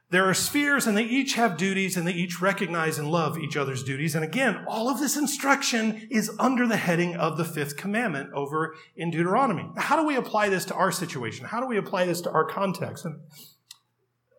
There 0.09 0.23
are 0.23 0.33
spheres 0.33 0.87
and 0.87 0.97
they 0.97 1.03
each 1.03 1.33
have 1.33 1.57
duties 1.57 1.97
and 1.97 2.07
they 2.07 2.13
each 2.13 2.41
recognize 2.41 2.97
and 2.97 3.11
love 3.11 3.37
each 3.37 3.57
other's 3.57 3.83
duties. 3.83 4.15
And 4.15 4.23
again, 4.23 4.63
all 4.65 4.89
of 4.89 4.99
this 4.99 5.17
instruction 5.17 6.07
is 6.09 6.31
under 6.39 6.65
the 6.65 6.77
heading 6.77 7.17
of 7.17 7.37
the 7.37 7.43
fifth 7.43 7.75
commandment 7.75 8.29
over 8.33 8.73
in 8.95 9.11
Deuteronomy. 9.11 9.69
How 9.75 9.97
do 9.97 10.07
we 10.07 10.15
apply 10.15 10.47
this 10.47 10.63
to 10.65 10.75
our 10.75 10.93
situation? 10.93 11.45
How 11.47 11.59
do 11.59 11.67
we 11.67 11.77
apply 11.77 12.05
this 12.05 12.21
to 12.21 12.31
our 12.31 12.45
context? 12.45 13.03
And 13.03 13.19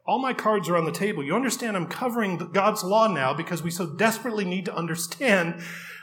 all 0.06 0.18
my 0.18 0.32
cards 0.32 0.70
are 0.70 0.76
on 0.78 0.86
the 0.86 0.90
table. 0.90 1.22
You 1.22 1.36
understand 1.36 1.76
I'm 1.76 1.86
covering 1.86 2.38
God's 2.38 2.82
law 2.82 3.06
now 3.06 3.34
because 3.34 3.62
we 3.62 3.70
so 3.70 3.84
desperately 3.84 4.46
need 4.46 4.64
to 4.64 4.74
understand 4.74 5.60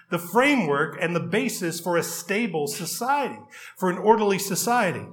the 0.10 0.20
framework 0.20 0.98
and 1.00 1.16
the 1.16 1.20
basis 1.20 1.80
for 1.80 1.98
a 1.98 2.04
stable 2.04 2.68
society, 2.68 3.40
for 3.76 3.90
an 3.90 3.98
orderly 3.98 4.40
society. 4.40 5.06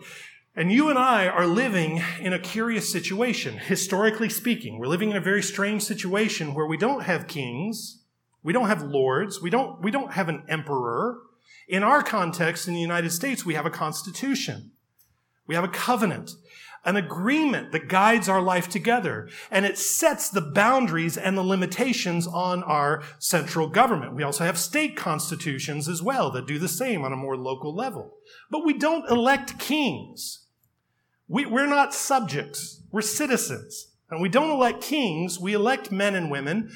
And 0.55 0.71
you 0.71 0.91
and 0.91 0.99
I 0.99 1.29
are 1.29 1.47
living 1.47 2.03
in 2.21 2.35
a 2.35 2.39
curious 2.39 2.93
situation, 2.93 3.57
historically 3.57 4.29
speaking. 4.29 4.79
We're 4.79 4.87
living 4.87 5.11
in 5.11 5.17
a 5.17 5.21
very 5.21 5.43
strange 5.43 5.83
situation 5.83 6.53
where 6.53 6.67
we 6.67 6.77
don't 6.77 7.05
have 7.05 7.27
kings, 7.27 8.03
we 8.43 8.53
don't 8.53 8.69
have 8.69 8.83
lords, 8.83 9.41
we 9.41 9.49
don't, 9.49 9.81
we 9.81 9.91
don't 9.91 10.13
have 10.13 10.29
an 10.29 10.43
emperor. 10.49 11.19
In 11.69 11.83
our 11.83 12.03
context 12.03 12.69
in 12.69 12.75
the 12.75 12.81
United 12.81 13.13
States, 13.13 13.47
we 13.47 13.55
have 13.55 13.65
a 13.65 13.71
constitution. 13.71 14.73
We 15.47 15.55
have 15.55 15.65
a 15.65 15.69
covenant 15.69 16.33
an 16.85 16.97
agreement 16.97 17.73
that 17.73 17.89
guides 17.89 18.29
our 18.29 18.41
life 18.41 18.69
together. 18.69 19.29
And 19.51 19.65
it 19.65 19.79
sets 19.79 20.29
the 20.29 20.41
boundaries 20.41 21.17
and 21.17 21.37
the 21.37 21.43
limitations 21.43 22.27
on 22.27 22.63
our 22.65 23.03
central 23.19 23.69
government. 23.69 24.15
We 24.15 24.23
also 24.23 24.45
have 24.45 24.59
state 24.59 24.97
constitutions 24.97 25.89
as 25.89 26.03
well 26.03 26.31
that 26.33 26.47
do 26.47 26.59
the 26.59 26.69
same 26.69 27.05
on 27.05 27.13
a 27.13 27.17
more 27.17 27.37
local 27.37 27.75
level. 27.75 28.15
But 28.51 28.65
we 28.65 28.73
don't 28.75 29.09
elect 29.11 29.59
kings. 29.59 30.47
We, 31.29 31.47
we're 31.47 31.67
not 31.67 31.95
subjects. 31.95 32.83
We're 32.91 33.03
citizens. 33.03 33.89
And 34.11 34.21
we 34.21 34.29
don't 34.29 34.51
elect 34.51 34.83
kings. 34.83 35.39
We 35.39 35.55
elect 35.55 35.93
men 35.93 36.15
and 36.15 36.31
women 36.31 36.71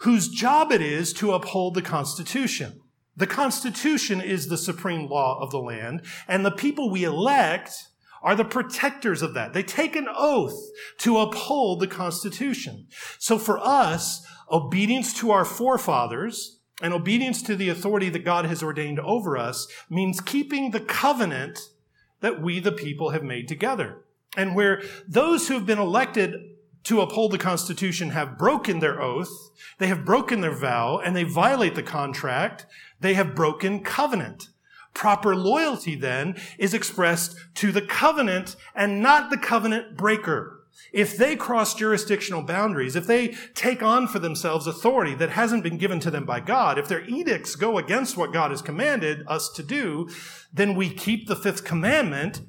whose 0.00 0.28
job 0.28 0.72
it 0.72 0.82
is 0.82 1.12
to 1.14 1.32
uphold 1.32 1.74
the 1.74 1.82
Constitution. 1.82 2.80
The 3.16 3.26
Constitution 3.26 4.20
is 4.20 4.48
the 4.48 4.58
supreme 4.58 5.08
law 5.08 5.40
of 5.40 5.50
the 5.50 5.58
land, 5.58 6.02
and 6.28 6.44
the 6.44 6.50
people 6.50 6.90
we 6.90 7.04
elect 7.04 7.88
are 8.22 8.34
the 8.34 8.44
protectors 8.44 9.22
of 9.22 9.34
that. 9.34 9.52
They 9.52 9.62
take 9.62 9.96
an 9.96 10.08
oath 10.14 10.58
to 10.98 11.18
uphold 11.18 11.80
the 11.80 11.86
Constitution. 11.86 12.86
So 13.18 13.38
for 13.38 13.58
us, 13.58 14.26
obedience 14.50 15.12
to 15.14 15.30
our 15.30 15.44
forefathers 15.44 16.60
and 16.82 16.92
obedience 16.92 17.42
to 17.42 17.56
the 17.56 17.68
authority 17.68 18.08
that 18.10 18.24
God 18.24 18.44
has 18.44 18.62
ordained 18.62 19.00
over 19.00 19.36
us 19.36 19.66
means 19.88 20.20
keeping 20.20 20.70
the 20.70 20.80
covenant 20.80 21.70
that 22.20 22.42
we, 22.42 22.60
the 22.60 22.72
people, 22.72 23.10
have 23.10 23.22
made 23.22 23.48
together. 23.48 24.04
And 24.36 24.54
where 24.54 24.82
those 25.08 25.48
who 25.48 25.54
have 25.54 25.66
been 25.66 25.78
elected 25.78 26.34
to 26.84 27.00
uphold 27.00 27.32
the 27.32 27.38
Constitution 27.38 28.10
have 28.10 28.38
broken 28.38 28.78
their 28.78 29.00
oath, 29.00 29.50
they 29.78 29.88
have 29.88 30.04
broken 30.04 30.40
their 30.40 30.54
vow, 30.54 30.98
and 30.98 31.16
they 31.16 31.24
violate 31.24 31.74
the 31.74 31.82
contract, 31.82 32.66
they 33.00 33.14
have 33.14 33.34
broken 33.34 33.82
covenant. 33.82 34.48
Proper 34.96 35.36
loyalty 35.36 35.94
then 35.94 36.36
is 36.56 36.72
expressed 36.72 37.36
to 37.56 37.70
the 37.70 37.82
covenant 37.82 38.56
and 38.74 39.02
not 39.02 39.28
the 39.28 39.36
covenant 39.36 39.94
breaker. 39.94 40.64
If 40.90 41.18
they 41.18 41.36
cross 41.36 41.74
jurisdictional 41.74 42.40
boundaries, 42.40 42.96
if 42.96 43.06
they 43.06 43.36
take 43.54 43.82
on 43.82 44.08
for 44.08 44.20
themselves 44.20 44.66
authority 44.66 45.14
that 45.16 45.28
hasn't 45.28 45.62
been 45.62 45.76
given 45.76 46.00
to 46.00 46.10
them 46.10 46.24
by 46.24 46.40
God, 46.40 46.78
if 46.78 46.88
their 46.88 47.04
edicts 47.04 47.56
go 47.56 47.76
against 47.76 48.16
what 48.16 48.32
God 48.32 48.50
has 48.50 48.62
commanded 48.62 49.22
us 49.26 49.50
to 49.50 49.62
do, 49.62 50.08
then 50.50 50.74
we 50.74 50.88
keep 50.88 51.28
the 51.28 51.36
fifth 51.36 51.62
commandment 51.62 52.40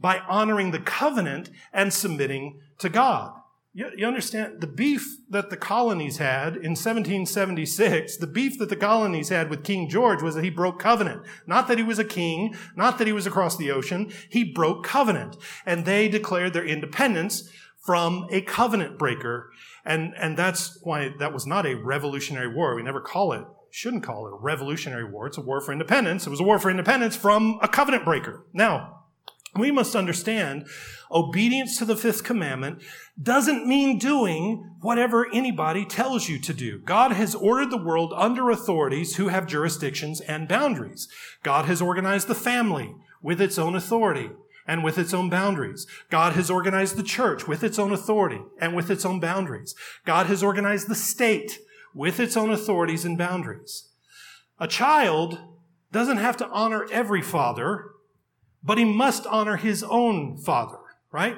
by 0.00 0.20
honoring 0.20 0.70
the 0.70 0.80
covenant 0.80 1.50
and 1.70 1.92
submitting 1.92 2.60
to 2.78 2.88
God. 2.88 3.39
You, 3.72 3.88
you 3.96 4.06
understand 4.06 4.60
the 4.60 4.66
beef 4.66 5.18
that 5.28 5.50
the 5.50 5.56
colonies 5.56 6.18
had 6.18 6.56
in 6.56 6.72
1776, 6.72 8.16
the 8.16 8.26
beef 8.26 8.58
that 8.58 8.68
the 8.68 8.74
colonies 8.74 9.28
had 9.28 9.48
with 9.48 9.62
King 9.62 9.88
George 9.88 10.22
was 10.22 10.34
that 10.34 10.42
he 10.42 10.50
broke 10.50 10.80
covenant. 10.80 11.22
Not 11.46 11.68
that 11.68 11.78
he 11.78 11.84
was 11.84 12.00
a 12.00 12.04
king, 12.04 12.56
not 12.74 12.98
that 12.98 13.06
he 13.06 13.12
was 13.12 13.26
across 13.26 13.56
the 13.56 13.70
ocean. 13.70 14.12
He 14.28 14.42
broke 14.42 14.84
covenant. 14.84 15.36
And 15.64 15.84
they 15.84 16.08
declared 16.08 16.52
their 16.52 16.64
independence 16.64 17.48
from 17.78 18.26
a 18.30 18.40
covenant 18.40 18.98
breaker. 18.98 19.52
And, 19.84 20.14
and 20.16 20.36
that's 20.36 20.80
why 20.82 21.14
that 21.20 21.32
was 21.32 21.46
not 21.46 21.64
a 21.64 21.74
revolutionary 21.74 22.52
war. 22.52 22.74
We 22.74 22.82
never 22.82 23.00
call 23.00 23.32
it, 23.32 23.44
shouldn't 23.70 24.02
call 24.02 24.26
it 24.26 24.32
a 24.32 24.42
revolutionary 24.42 25.08
war. 25.08 25.28
It's 25.28 25.38
a 25.38 25.42
war 25.42 25.60
for 25.60 25.70
independence. 25.70 26.26
It 26.26 26.30
was 26.30 26.40
a 26.40 26.44
war 26.44 26.58
for 26.58 26.70
independence 26.70 27.14
from 27.14 27.60
a 27.62 27.68
covenant 27.68 28.04
breaker. 28.04 28.44
Now, 28.52 28.99
we 29.54 29.70
must 29.70 29.96
understand 29.96 30.66
obedience 31.10 31.76
to 31.78 31.84
the 31.84 31.96
fifth 31.96 32.22
commandment 32.22 32.82
doesn't 33.20 33.66
mean 33.66 33.98
doing 33.98 34.70
whatever 34.80 35.26
anybody 35.32 35.84
tells 35.84 36.28
you 36.28 36.38
to 36.38 36.54
do. 36.54 36.78
God 36.78 37.12
has 37.12 37.34
ordered 37.34 37.70
the 37.70 37.82
world 37.82 38.12
under 38.16 38.50
authorities 38.50 39.16
who 39.16 39.28
have 39.28 39.46
jurisdictions 39.46 40.20
and 40.20 40.48
boundaries. 40.48 41.08
God 41.42 41.64
has 41.64 41.82
organized 41.82 42.28
the 42.28 42.34
family 42.34 42.94
with 43.22 43.40
its 43.40 43.58
own 43.58 43.74
authority 43.74 44.30
and 44.66 44.84
with 44.84 44.98
its 44.98 45.12
own 45.12 45.28
boundaries. 45.28 45.86
God 46.10 46.34
has 46.34 46.48
organized 46.48 46.96
the 46.96 47.02
church 47.02 47.48
with 47.48 47.64
its 47.64 47.78
own 47.78 47.92
authority 47.92 48.40
and 48.60 48.76
with 48.76 48.88
its 48.88 49.04
own 49.04 49.18
boundaries. 49.18 49.74
God 50.04 50.26
has 50.26 50.44
organized 50.44 50.88
the 50.88 50.94
state 50.94 51.58
with 51.92 52.20
its 52.20 52.36
own 52.36 52.50
authorities 52.50 53.04
and 53.04 53.18
boundaries. 53.18 53.88
A 54.60 54.68
child 54.68 55.40
doesn't 55.90 56.18
have 56.18 56.36
to 56.36 56.48
honor 56.50 56.86
every 56.92 57.20
father 57.20 57.86
but 58.62 58.78
he 58.78 58.84
must 58.84 59.26
honor 59.26 59.56
his 59.56 59.82
own 59.82 60.36
father, 60.36 60.78
right? 61.12 61.36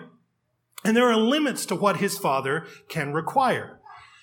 And 0.85 0.97
there 0.97 1.11
are 1.11 1.17
limits 1.17 1.65
to 1.67 1.77
what 1.77 1.99
his 1.99 2.19
father 2.19 2.67
can 2.89 3.13
require. 3.13 3.79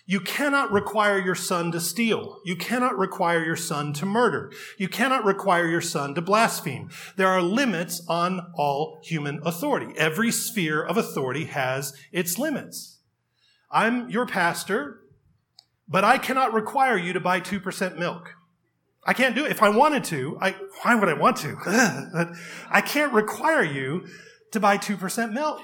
You 0.06 0.20
cannot 0.20 0.72
require 0.72 1.20
your 1.20 1.36
son 1.36 1.72
to 1.72 1.80
steal. 1.80 2.40
You 2.44 2.56
cannot 2.56 2.98
require 2.98 3.46
your 3.46 3.56
son 3.56 3.94
to 3.94 4.08
murder. 4.08 4.52
You 4.76 4.88
cannot 4.88 5.24
require 5.24 5.68
your 5.68 5.82
son 5.82 6.16
to 6.16 6.22
blaspheme. 6.22 6.90
There 7.16 7.28
are 7.28 7.44
limits 7.44 8.02
on 8.08 8.52
all 8.56 9.00
human 9.04 9.40
authority. 9.46 9.94
Every 9.98 10.32
sphere 10.32 10.82
of 10.82 10.98
authority 10.98 11.46
has 11.46 11.94
its 12.12 12.40
limits. 12.40 12.98
I'm 13.70 14.10
your 14.10 14.26
pastor, 14.26 15.02
but 15.88 16.04
I 16.04 16.18
cannot 16.18 16.54
require 16.54 16.98
you 16.98 17.14
to 17.14 17.20
buy 17.20 17.40
2% 17.40 18.00
milk. 18.00 18.34
I 19.10 19.13
can't 19.13 19.34
do 19.34 19.43
it. 19.43 19.50
If 19.50 19.63
I 19.63 19.69
wanted 19.69 20.04
to, 20.04 20.38
I, 20.39 20.52
why 20.84 20.93
would 20.93 21.10
I 21.10 21.13
want 21.13 21.38
to? 21.38 21.58
I 22.69 22.80
can't 22.82 23.12
require 23.12 23.63
you 23.63 24.06
to 24.52 24.60
buy 24.60 24.78
2% 24.78 25.34
milk. 25.34 25.62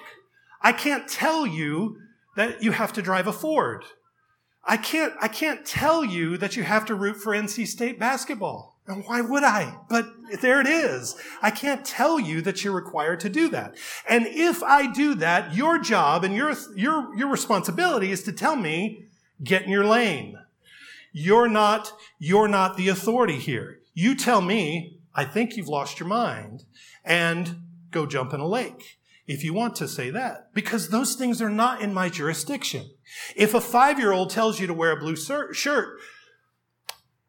I 0.64 0.72
can't 0.72 1.08
tell 1.08 1.46
you 1.46 2.00
that 2.36 2.64
you 2.64 2.72
have 2.72 2.92
to 2.94 3.04
drive 3.04 3.28
a 3.28 3.32
Ford. 3.32 3.86
I 4.64 4.78
can't, 4.78 5.14
I 5.22 5.28
can't 5.28 5.64
tell 5.64 6.04
you 6.04 6.38
that 6.38 6.56
you 6.56 6.64
have 6.64 6.86
to 6.86 6.96
root 6.96 7.18
for 7.18 7.34
NC 7.34 7.68
State 7.68 8.00
basketball. 8.00 8.80
And 8.88 9.04
why 9.06 9.22
would 9.22 9.44
I? 9.44 9.78
But 9.92 10.08
there 10.42 10.60
it 10.60 10.66
is. 10.66 11.16
I 11.44 11.52
can't 11.52 11.86
tell 11.86 12.20
you 12.20 12.42
that 12.42 12.64
you're 12.64 12.74
required 12.74 13.20
to 13.20 13.30
do 13.30 13.50
that. 13.50 13.78
And 14.10 14.26
if 14.26 14.64
I 14.64 14.92
do 14.92 15.14
that, 15.16 15.54
your 15.54 15.78
job 15.78 16.24
and 16.24 16.36
your, 16.36 16.56
your, 16.76 17.16
your 17.16 17.28
responsibility 17.28 18.12
is 18.12 18.24
to 18.24 18.32
tell 18.32 18.56
me, 18.56 19.06
get 19.44 19.66
in 19.66 19.70
your 19.70 19.86
lane. 19.86 20.40
You're 21.18 21.48
not, 21.48 21.94
you're 22.20 22.50
not 22.50 22.76
the 22.76 22.90
authority 22.90 23.38
here. 23.38 23.80
You 23.94 24.16
tell 24.16 24.42
me, 24.42 25.00
I 25.14 25.24
think 25.24 25.56
you've 25.56 25.70
lost 25.70 25.98
your 25.98 26.10
mind 26.10 26.66
and 27.06 27.62
go 27.90 28.06
jump 28.06 28.34
in 28.34 28.42
a 28.42 28.48
lake. 28.48 28.98
If 29.26 29.42
you 29.42 29.54
want 29.54 29.78
to 29.78 29.88
say 29.88 30.10
that, 30.10 30.54
because 30.54 30.90
those 30.90 31.16
things 31.16 31.42
are 31.42 31.50
not 31.50 31.80
in 31.80 31.94
my 31.94 32.10
jurisdiction. 32.10 32.90
If 33.34 33.54
a 33.54 33.62
five 33.62 33.98
year 33.98 34.12
old 34.12 34.30
tells 34.30 34.60
you 34.60 34.68
to 34.68 34.74
wear 34.74 34.92
a 34.92 35.00
blue 35.00 35.16
shirt, 35.16 36.02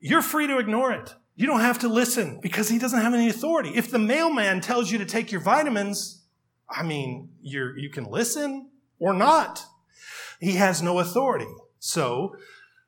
you're 0.01 0.20
free 0.20 0.49
to 0.49 0.59
ignore 0.59 0.90
it. 0.90 1.14
You 1.37 1.46
don't 1.46 1.61
have 1.61 1.79
to 1.79 1.88
listen 1.88 2.40
because 2.42 2.68
he 2.68 2.81
doesn't 2.81 3.01
have 3.01 3.14
any 3.14 3.29
authority. 3.29 3.70
If 3.77 3.92
the 3.92 4.01
mailman 4.01 4.62
tells 4.62 4.90
you 4.90 4.99
to 4.99 5.07
take 5.07 5.31
your 5.31 5.40
vitamins, 5.40 6.25
I 6.68 6.83
mean, 6.83 7.31
you 7.40 7.72
you 7.77 7.90
can 7.90 8.11
listen 8.11 8.68
or 8.99 9.14
not. 9.14 9.64
He 10.40 10.57
has 10.57 10.83
no 10.83 10.99
authority. 10.99 11.46
So, 11.79 12.35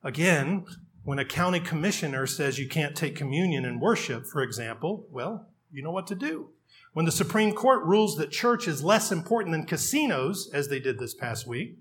again, 0.03 0.65
when 1.05 1.19
a 1.19 1.25
county 1.25 1.61
commissioner 1.61 2.27
says 2.27 2.59
you 2.59 2.69
can't 2.69 2.97
take 2.97 3.17
communion 3.17 3.65
and 3.65 3.81
worship, 3.81 4.27
for 4.27 4.43
example, 4.43 5.07
well, 5.11 5.49
you 5.71 5.83
know 5.83 5.91
what 5.91 6.07
to 6.09 6.15
do. 6.15 6.51
When 6.93 7.05
the 7.05 7.13
Supreme 7.13 7.53
Court 7.53 7.85
rules 7.85 8.17
that 8.17 8.31
church 8.31 8.67
is 8.67 8.83
less 8.83 9.13
important 9.13 9.53
than 9.53 9.67
casinos, 9.67 10.51
as 10.53 10.69
they 10.69 10.81
did 10.81 10.99
this 10.99 11.15
past 11.15 11.47
week, 11.47 11.79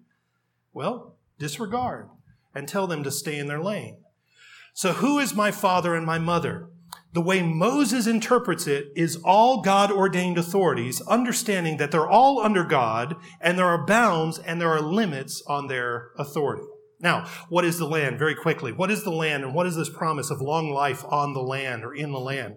well, 0.73 1.17
disregard 1.39 2.10
and 2.53 2.67
tell 2.67 2.88
them 2.88 3.03
to 3.03 3.12
stay 3.12 3.38
in 3.38 3.47
their 3.47 3.62
lane. 3.62 3.97
So 4.73 4.93
who 4.93 5.19
is 5.19 5.34
my 5.34 5.51
father 5.51 5.95
and 5.95 6.06
my 6.06 6.19
mother? 6.19 6.69
The 7.13 7.21
way 7.21 7.41
Moses 7.41 8.06
interprets 8.06 8.67
it 8.67 8.91
is 8.95 9.19
all 9.23 9.62
God 9.62 9.91
ordained 9.91 10.38
authorities, 10.38 11.01
understanding 11.01 11.77
that 11.77 11.89
they're 11.89 12.08
all 12.08 12.39
under 12.39 12.63
God 12.63 13.15
and 13.41 13.58
there 13.58 13.65
are 13.65 13.86
bounds 13.86 14.38
and 14.38 14.62
there 14.62 14.69
are 14.69 14.82
limits 14.82 15.41
on 15.47 15.67
their 15.67 16.12
authority. 16.17 16.67
Now, 16.99 17.27
what 17.49 17.63
is 17.63 17.77
the 17.77 17.86
land? 17.86 18.17
Very 18.17 18.33
quickly. 18.33 18.71
What 18.71 18.89
is 18.89 19.03
the 19.03 19.12
land 19.12 19.43
and 19.43 19.53
what 19.53 19.67
is 19.67 19.75
this 19.75 19.89
promise 19.89 20.31
of 20.31 20.41
long 20.41 20.71
life 20.71 21.05
on 21.07 21.33
the 21.33 21.43
land 21.43 21.83
or 21.83 21.93
in 21.93 22.12
the 22.12 22.19
land? 22.19 22.55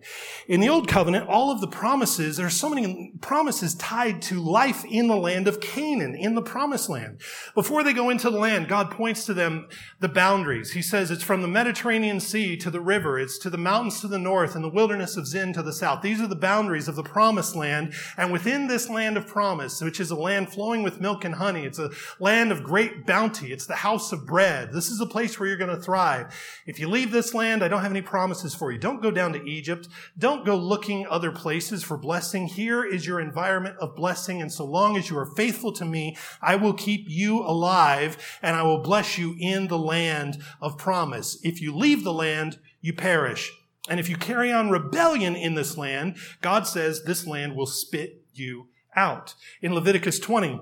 In 0.48 0.60
the 0.60 0.68
Old 0.70 0.88
Covenant, 0.88 1.28
all 1.28 1.50
of 1.50 1.60
the 1.60 1.68
promises, 1.68 2.38
there 2.38 2.46
are 2.46 2.50
so 2.50 2.70
many 2.70 3.12
promises 3.20 3.74
tied 3.74 4.22
to 4.22 4.40
life 4.40 4.82
in 4.86 5.08
the 5.08 5.16
land 5.16 5.46
of 5.46 5.60
Canaan, 5.60 6.14
in 6.14 6.34
the 6.34 6.40
promised 6.40 6.88
land. 6.88 7.20
Before 7.54 7.82
they 7.82 7.92
go 7.92 8.08
into 8.08 8.30
the 8.30 8.38
land, 8.38 8.66
God 8.66 8.90
points 8.90 9.26
to 9.26 9.34
them 9.34 9.68
the 9.98 10.08
boundaries. 10.08 10.72
He 10.72 10.80
says 10.80 11.10
it's 11.10 11.22
from 11.22 11.42
the 11.42 11.48
Mediterranean 11.48 12.18
Sea 12.18 12.56
to 12.56 12.70
the 12.70 12.80
river. 12.80 13.18
It's 13.18 13.36
to 13.40 13.50
the 13.50 13.58
mountains 13.58 14.00
to 14.00 14.08
the 14.08 14.18
north 14.18 14.54
and 14.54 14.64
the 14.64 14.70
wilderness 14.70 15.18
of 15.18 15.26
Zin 15.26 15.52
to 15.52 15.62
the 15.62 15.74
south. 15.74 16.00
These 16.00 16.18
are 16.18 16.26
the 16.26 16.34
boundaries 16.34 16.88
of 16.88 16.96
the 16.96 17.02
promised 17.02 17.54
land. 17.54 17.92
And 18.16 18.32
within 18.32 18.68
this 18.68 18.88
land 18.88 19.18
of 19.18 19.26
promise, 19.26 19.82
which 19.82 20.00
is 20.00 20.10
a 20.10 20.16
land 20.16 20.50
flowing 20.50 20.82
with 20.82 20.98
milk 20.98 21.26
and 21.26 21.34
honey, 21.34 21.66
it's 21.66 21.78
a 21.78 21.90
land 22.18 22.52
of 22.52 22.62
great 22.62 23.04
bounty. 23.04 23.52
It's 23.52 23.66
the 23.66 23.74
house 23.74 24.12
of 24.12 24.29
bread. 24.30 24.72
This 24.72 24.88
is 24.88 25.00
a 25.00 25.06
place 25.06 25.38
where 25.38 25.48
you're 25.48 25.58
going 25.58 25.76
to 25.76 25.82
thrive. 25.82 26.32
If 26.64 26.78
you 26.78 26.88
leave 26.88 27.10
this 27.10 27.34
land, 27.34 27.64
I 27.64 27.68
don't 27.68 27.82
have 27.82 27.90
any 27.90 28.00
promises 28.00 28.54
for 28.54 28.70
you. 28.70 28.78
Don't 28.78 29.02
go 29.02 29.10
down 29.10 29.32
to 29.32 29.44
Egypt. 29.44 29.88
Don't 30.16 30.46
go 30.46 30.54
looking 30.56 31.04
other 31.08 31.32
places 31.32 31.82
for 31.82 31.98
blessing. 31.98 32.46
Here 32.46 32.84
is 32.84 33.04
your 33.04 33.20
environment 33.20 33.76
of 33.80 33.96
blessing. 33.96 34.40
And 34.40 34.52
so 34.52 34.64
long 34.64 34.96
as 34.96 35.10
you 35.10 35.18
are 35.18 35.34
faithful 35.34 35.72
to 35.72 35.84
me, 35.84 36.16
I 36.40 36.54
will 36.54 36.72
keep 36.72 37.06
you 37.08 37.40
alive 37.40 38.38
and 38.40 38.54
I 38.54 38.62
will 38.62 38.78
bless 38.78 39.18
you 39.18 39.34
in 39.40 39.66
the 39.66 39.78
land 39.78 40.40
of 40.60 40.78
promise. 40.78 41.36
If 41.42 41.60
you 41.60 41.76
leave 41.76 42.04
the 42.04 42.14
land, 42.14 42.60
you 42.80 42.92
perish. 42.92 43.52
And 43.88 43.98
if 43.98 44.08
you 44.08 44.16
carry 44.16 44.52
on 44.52 44.70
rebellion 44.70 45.34
in 45.34 45.56
this 45.56 45.76
land, 45.76 46.18
God 46.40 46.68
says 46.68 47.02
this 47.02 47.26
land 47.26 47.56
will 47.56 47.66
spit 47.66 48.22
you 48.32 48.68
out. 48.94 49.34
In 49.60 49.74
Leviticus 49.74 50.20
20, 50.20 50.60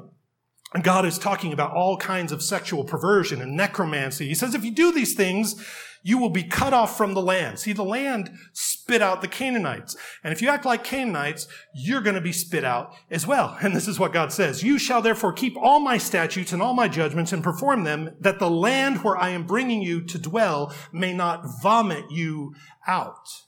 and 0.75 0.85
God 0.85 1.07
is 1.07 1.19
talking 1.19 1.53
about 1.53 1.73
all 1.73 1.97
kinds 1.97 2.33
of 2.33 2.43
sexual 2.43 2.85
perversion 2.85 3.41
and 3.41 3.57
necromancy. 3.57 4.29
He 4.29 4.35
says, 4.35 4.55
if 4.55 4.65
you 4.65 4.71
do 4.71 4.93
these 4.93 5.15
things, 5.15 5.65
you 6.03 6.19
will 6.19 6.31
be 6.31 6.45
cut 6.45 6.73
off 6.73 6.97
from 6.97 7.15
the 7.15 7.23
land. 7.23 7.59
See, 7.59 7.73
the 7.73 7.85
land 7.85 8.31
spit 8.53 9.03
out 9.03 9.21
the 9.21 9.29
Canaanites. 9.29 9.97
And 10.23 10.33
if 10.33 10.41
you 10.41 10.49
act 10.49 10.65
like 10.65 10.85
Canaanites, 10.85 11.49
you're 11.75 12.01
going 12.01 12.15
to 12.15 12.21
be 12.21 12.33
spit 12.33 12.65
out 12.65 12.95
as 13.11 13.27
well. 13.27 13.57
And 13.61 13.75
this 13.75 13.89
is 13.89 13.99
what 13.99 14.13
God 14.13 14.33
says. 14.33 14.63
You 14.63 14.79
shall 14.79 15.03
therefore 15.03 15.33
keep 15.33 15.57
all 15.57 15.81
my 15.81 15.99
statutes 15.99 16.53
and 16.53 16.63
all 16.63 16.75
my 16.75 16.87
judgments 16.87 17.33
and 17.33 17.43
perform 17.43 17.85
them, 17.85 18.15
that 18.21 18.39
the 18.39 18.51
land 18.51 19.03
where 19.03 19.17
I 19.17 19.31
am 19.31 19.47
bringing 19.47 19.83
you 19.83 20.03
to 20.03 20.19
dwell 20.19 20.73
may 20.93 21.13
not 21.13 21.45
vomit 21.63 22.11
you 22.11 22.55
out. 22.87 23.48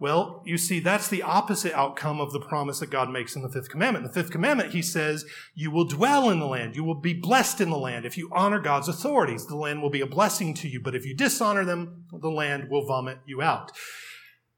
Well, 0.00 0.42
you 0.44 0.58
see, 0.58 0.80
that's 0.80 1.08
the 1.08 1.22
opposite 1.22 1.72
outcome 1.72 2.20
of 2.20 2.32
the 2.32 2.40
promise 2.40 2.80
that 2.80 2.90
God 2.90 3.10
makes 3.10 3.36
in 3.36 3.42
the 3.42 3.48
fifth 3.48 3.70
commandment. 3.70 4.04
In 4.04 4.08
the 4.08 4.14
fifth 4.14 4.32
commandment, 4.32 4.72
he 4.72 4.82
says, 4.82 5.24
you 5.54 5.70
will 5.70 5.84
dwell 5.84 6.30
in 6.30 6.40
the 6.40 6.46
land. 6.46 6.74
You 6.74 6.84
will 6.84 7.00
be 7.00 7.14
blessed 7.14 7.60
in 7.60 7.70
the 7.70 7.78
land. 7.78 8.04
If 8.04 8.18
you 8.18 8.28
honor 8.32 8.58
God's 8.58 8.88
authorities, 8.88 9.46
the 9.46 9.56
land 9.56 9.80
will 9.80 9.90
be 9.90 10.00
a 10.00 10.06
blessing 10.06 10.52
to 10.54 10.68
you. 10.68 10.80
But 10.80 10.96
if 10.96 11.06
you 11.06 11.14
dishonor 11.14 11.64
them, 11.64 12.06
the 12.12 12.30
land 12.30 12.68
will 12.68 12.84
vomit 12.84 13.18
you 13.24 13.40
out. 13.40 13.70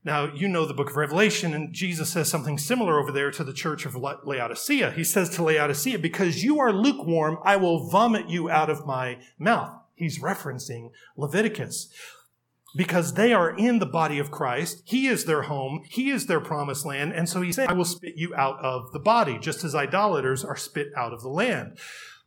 Now, 0.05 0.33
you 0.33 0.47
know 0.47 0.65
the 0.65 0.75
book 0.75 0.91
of 0.91 0.97
Revelation, 0.97 1.53
and 1.53 1.75
Jesus 1.75 2.11
says 2.11 2.29
something 2.29 2.59
similar 2.59 3.01
over 3.01 3.11
there 3.11 3.33
to 3.33 3.43
the 3.43 3.53
church 3.53 3.85
of 3.85 3.97
Laodicea. 3.97 4.93
He 4.93 5.03
says 5.03 5.29
to 5.31 5.43
Laodicea, 5.43 5.99
because 5.99 6.45
you 6.45 6.61
are 6.61 6.73
lukewarm, 6.73 7.39
I 7.45 7.57
will 7.57 7.89
vomit 7.89 8.29
you 8.29 8.49
out 8.49 8.71
of 8.71 8.87
my 8.87 9.19
mouth. 9.39 9.73
He's 9.97 10.21
referencing 10.21 10.93
Leviticus 11.17 11.89
because 12.77 13.15
they 13.15 13.33
are 13.33 13.57
in 13.57 13.79
the 13.79 13.87
body 13.87 14.19
of 14.19 14.31
Christ. 14.31 14.83
He 14.85 15.07
is 15.07 15.25
their 15.25 15.43
home. 15.43 15.83
He 15.89 16.11
is 16.11 16.27
their 16.27 16.41
promised 16.41 16.85
land. 16.85 17.13
And 17.13 17.29
so 17.29 17.41
he 17.41 17.53
said, 17.53 17.69
I 17.69 17.73
will 17.73 17.85
spit 17.85 18.17
you 18.17 18.35
out 18.35 18.59
of 18.61 18.93
the 18.93 18.99
body, 18.99 19.39
just 19.39 19.65
as 19.65 19.75
idolaters 19.75 20.45
are 20.45 20.57
spit 20.57 20.89
out 20.97 21.13
of 21.13 21.23
the 21.23 21.29
land. 21.29 21.79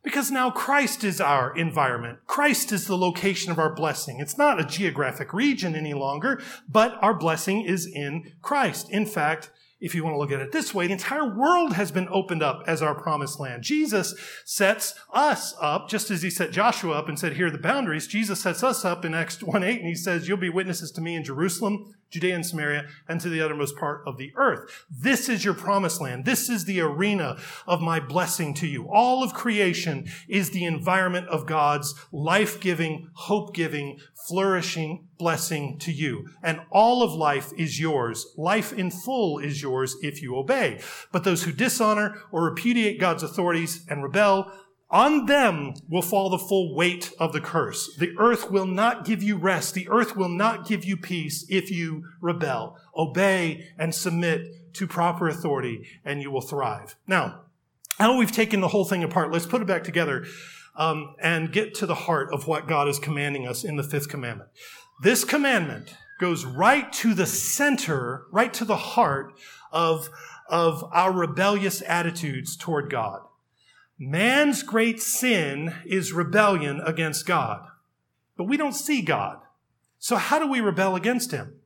Because 0.02 0.30
now 0.30 0.50
Christ 0.50 1.04
is 1.04 1.20
our 1.20 1.54
environment. 1.54 2.20
Christ 2.26 2.72
is 2.72 2.86
the 2.86 2.96
location 2.96 3.52
of 3.52 3.58
our 3.58 3.74
blessing. 3.74 4.18
It's 4.18 4.38
not 4.38 4.58
a 4.58 4.64
geographic 4.64 5.32
region 5.32 5.76
any 5.76 5.92
longer, 5.92 6.42
but 6.68 6.96
our 7.02 7.14
blessing 7.14 7.62
is 7.62 7.86
in 7.86 8.32
Christ. 8.40 8.90
In 8.90 9.04
fact, 9.04 9.50
if 9.80 9.94
you 9.94 10.04
want 10.04 10.14
to 10.14 10.18
look 10.18 10.30
at 10.30 10.40
it 10.40 10.52
this 10.52 10.74
way, 10.74 10.86
the 10.86 10.92
entire 10.92 11.34
world 11.34 11.72
has 11.74 11.90
been 11.90 12.08
opened 12.10 12.42
up 12.42 12.62
as 12.66 12.82
our 12.82 12.94
promised 12.94 13.40
land. 13.40 13.62
Jesus 13.62 14.14
sets 14.44 14.94
us 15.12 15.54
up, 15.60 15.88
just 15.88 16.10
as 16.10 16.22
he 16.22 16.30
set 16.30 16.50
Joshua 16.50 16.92
up 16.92 17.08
and 17.08 17.18
said, 17.18 17.34
here 17.34 17.46
are 17.46 17.50
the 17.50 17.58
boundaries. 17.58 18.06
Jesus 18.06 18.40
sets 18.40 18.62
us 18.62 18.84
up 18.84 19.04
in 19.04 19.14
Acts 19.14 19.42
1 19.42 19.62
8, 19.62 19.78
and 19.78 19.88
he 19.88 19.94
says, 19.94 20.28
You'll 20.28 20.36
be 20.36 20.48
witnesses 20.48 20.90
to 20.92 21.00
me 21.00 21.14
in 21.16 21.24
Jerusalem, 21.24 21.94
Judea 22.10 22.34
and 22.34 22.44
Samaria, 22.44 22.86
and 23.08 23.20
to 23.20 23.28
the 23.28 23.40
uttermost 23.40 23.76
part 23.76 24.02
of 24.06 24.18
the 24.18 24.32
earth. 24.36 24.86
This 24.90 25.28
is 25.28 25.44
your 25.44 25.54
promised 25.54 26.00
land. 26.00 26.24
This 26.24 26.48
is 26.48 26.64
the 26.64 26.80
arena 26.80 27.38
of 27.66 27.80
my 27.80 28.00
blessing 28.00 28.52
to 28.54 28.66
you. 28.66 28.88
All 28.90 29.22
of 29.22 29.32
creation 29.32 30.08
is 30.28 30.50
the 30.50 30.64
environment 30.64 31.28
of 31.28 31.46
God's 31.46 31.94
life-giving, 32.12 33.08
hope-giving, 33.14 33.98
flourishing 34.28 35.08
blessing 35.18 35.78
to 35.78 35.92
you. 35.92 36.26
And 36.42 36.60
all 36.70 37.02
of 37.02 37.12
life 37.12 37.52
is 37.56 37.78
yours. 37.78 38.26
Life 38.36 38.72
in 38.72 38.90
full 38.90 39.38
is 39.38 39.62
yours 39.62 39.96
if 40.02 40.22
you 40.22 40.34
obey. 40.36 40.80
But 41.12 41.24
those 41.24 41.44
who 41.44 41.52
dishonor 41.52 42.22
or 42.32 42.44
repudiate 42.44 42.98
God's 42.98 43.22
authorities 43.22 43.84
and 43.88 44.02
rebel, 44.02 44.50
on 44.90 45.26
them 45.26 45.74
will 45.88 46.02
fall 46.02 46.30
the 46.30 46.38
full 46.38 46.74
weight 46.74 47.12
of 47.18 47.32
the 47.32 47.40
curse. 47.40 47.94
The 47.96 48.12
earth 48.18 48.50
will 48.50 48.66
not 48.66 49.04
give 49.04 49.22
you 49.22 49.36
rest. 49.36 49.74
The 49.74 49.88
earth 49.88 50.16
will 50.16 50.28
not 50.28 50.66
give 50.66 50.84
you 50.84 50.96
peace 50.96 51.46
if 51.48 51.70
you 51.70 52.04
rebel. 52.20 52.76
Obey 52.96 53.68
and 53.78 53.94
submit 53.94 54.74
to 54.74 54.86
proper 54.86 55.28
authority 55.28 55.86
and 56.04 56.20
you 56.20 56.30
will 56.30 56.40
thrive. 56.40 56.96
Now, 57.06 57.42
now 58.00 58.16
we've 58.16 58.32
taken 58.32 58.60
the 58.60 58.68
whole 58.68 58.84
thing 58.84 59.04
apart, 59.04 59.30
let's 59.30 59.46
put 59.46 59.62
it 59.62 59.68
back 59.68 59.84
together 59.84 60.26
um, 60.76 61.14
and 61.20 61.52
get 61.52 61.74
to 61.74 61.86
the 61.86 61.94
heart 61.94 62.32
of 62.32 62.46
what 62.46 62.66
God 62.66 62.88
is 62.88 62.98
commanding 62.98 63.46
us 63.46 63.62
in 63.62 63.76
the 63.76 63.82
fifth 63.82 64.08
commandment. 64.08 64.50
This 65.02 65.24
commandment 65.24 65.94
goes 66.18 66.44
right 66.44 66.92
to 66.94 67.14
the 67.14 67.26
center, 67.26 68.24
right 68.30 68.52
to 68.54 68.64
the 68.64 68.76
heart 68.76 69.32
of, 69.72 70.10
of 70.48 70.84
our 70.92 71.12
rebellious 71.12 71.82
attitudes 71.82 72.56
toward 72.56 72.90
God. 72.90 73.20
Man's 74.02 74.62
great 74.62 75.02
sin 75.02 75.74
is 75.84 76.14
rebellion 76.14 76.80
against 76.86 77.26
God. 77.26 77.66
But 78.34 78.44
we 78.44 78.56
don't 78.56 78.72
see 78.72 79.02
God. 79.02 79.40
So 79.98 80.16
how 80.16 80.38
do 80.38 80.50
we 80.50 80.62
rebel 80.62 80.96
against 80.96 81.32
him? 81.32 81.56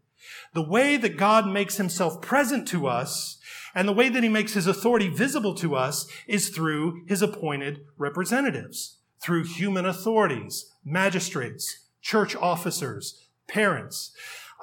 The 0.53 0.69
way 0.69 0.97
that 0.97 1.17
God 1.17 1.47
makes 1.47 1.77
himself 1.77 2.21
present 2.21 2.67
to 2.69 2.89
us 2.89 3.39
and 3.73 3.87
the 3.87 3.93
way 3.93 4.09
that 4.09 4.25
he 4.25 4.29
makes 4.29 4.55
his 4.55 4.67
authority 4.67 5.09
visible 5.09 5.55
to 5.55 5.77
us 5.77 6.09
is 6.27 6.49
through 6.49 7.05
his 7.07 7.23
appointed 7.23 7.85
representatives, 7.97 8.99
through 9.21 9.45
human 9.45 9.87
authorities, 9.87 10.73
magistrates, 10.85 11.87
church 12.03 12.35
officers, 12.35 13.29
parents. 13.47 14.13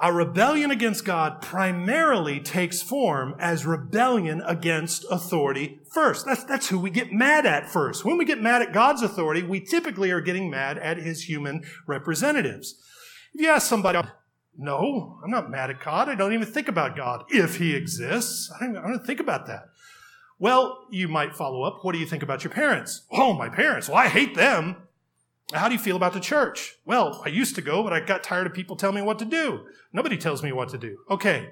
Our 0.02 0.12
rebellion 0.12 0.72
against 0.72 1.04
God 1.04 1.40
primarily 1.40 2.40
takes 2.40 2.82
form 2.82 3.36
as 3.38 3.64
rebellion 3.64 4.42
against 4.44 5.06
authority 5.08 5.78
first. 5.92 6.26
That's, 6.26 6.42
that's 6.42 6.68
who 6.70 6.80
we 6.80 6.90
get 6.90 7.12
mad 7.12 7.46
at 7.46 7.70
first. 7.70 8.04
When 8.04 8.18
we 8.18 8.24
get 8.24 8.42
mad 8.42 8.62
at 8.62 8.72
God's 8.72 9.02
authority, 9.02 9.44
we 9.44 9.60
typically 9.60 10.10
are 10.10 10.20
getting 10.20 10.50
mad 10.50 10.76
at 10.76 10.96
his 10.96 11.28
human 11.28 11.62
representatives. 11.86 12.74
If 13.32 13.42
you 13.42 13.48
ask 13.48 13.68
somebody, 13.68 14.00
no, 14.58 15.20
I'm 15.22 15.30
not 15.30 15.52
mad 15.52 15.70
at 15.70 15.84
God. 15.84 16.08
I 16.08 16.16
don't 16.16 16.32
even 16.32 16.48
think 16.48 16.66
about 16.66 16.96
God 16.96 17.22
if 17.28 17.58
he 17.58 17.76
exists. 17.76 18.52
I 18.60 18.66
don't, 18.66 18.78
I 18.78 18.88
don't 18.88 19.06
think 19.06 19.20
about 19.20 19.46
that. 19.46 19.66
Well, 20.40 20.84
you 20.90 21.06
might 21.06 21.36
follow 21.36 21.62
up. 21.62 21.78
What 21.82 21.92
do 21.92 22.00
you 22.00 22.06
think 22.06 22.24
about 22.24 22.42
your 22.42 22.52
parents? 22.52 23.06
Oh, 23.12 23.34
my 23.34 23.48
parents. 23.48 23.88
Well, 23.88 23.98
I 23.98 24.08
hate 24.08 24.34
them. 24.34 24.78
How 25.52 25.68
do 25.68 25.74
you 25.74 25.80
feel 25.80 25.96
about 25.96 26.12
the 26.12 26.20
church? 26.20 26.76
Well, 26.84 27.22
I 27.24 27.28
used 27.28 27.54
to 27.56 27.62
go, 27.62 27.82
but 27.82 27.92
I 27.92 28.00
got 28.00 28.22
tired 28.22 28.46
of 28.46 28.54
people 28.54 28.76
telling 28.76 28.96
me 28.96 29.02
what 29.02 29.18
to 29.18 29.24
do. 29.24 29.66
Nobody 29.92 30.16
tells 30.16 30.42
me 30.42 30.52
what 30.52 30.68
to 30.70 30.78
do. 30.78 30.98
Okay. 31.10 31.50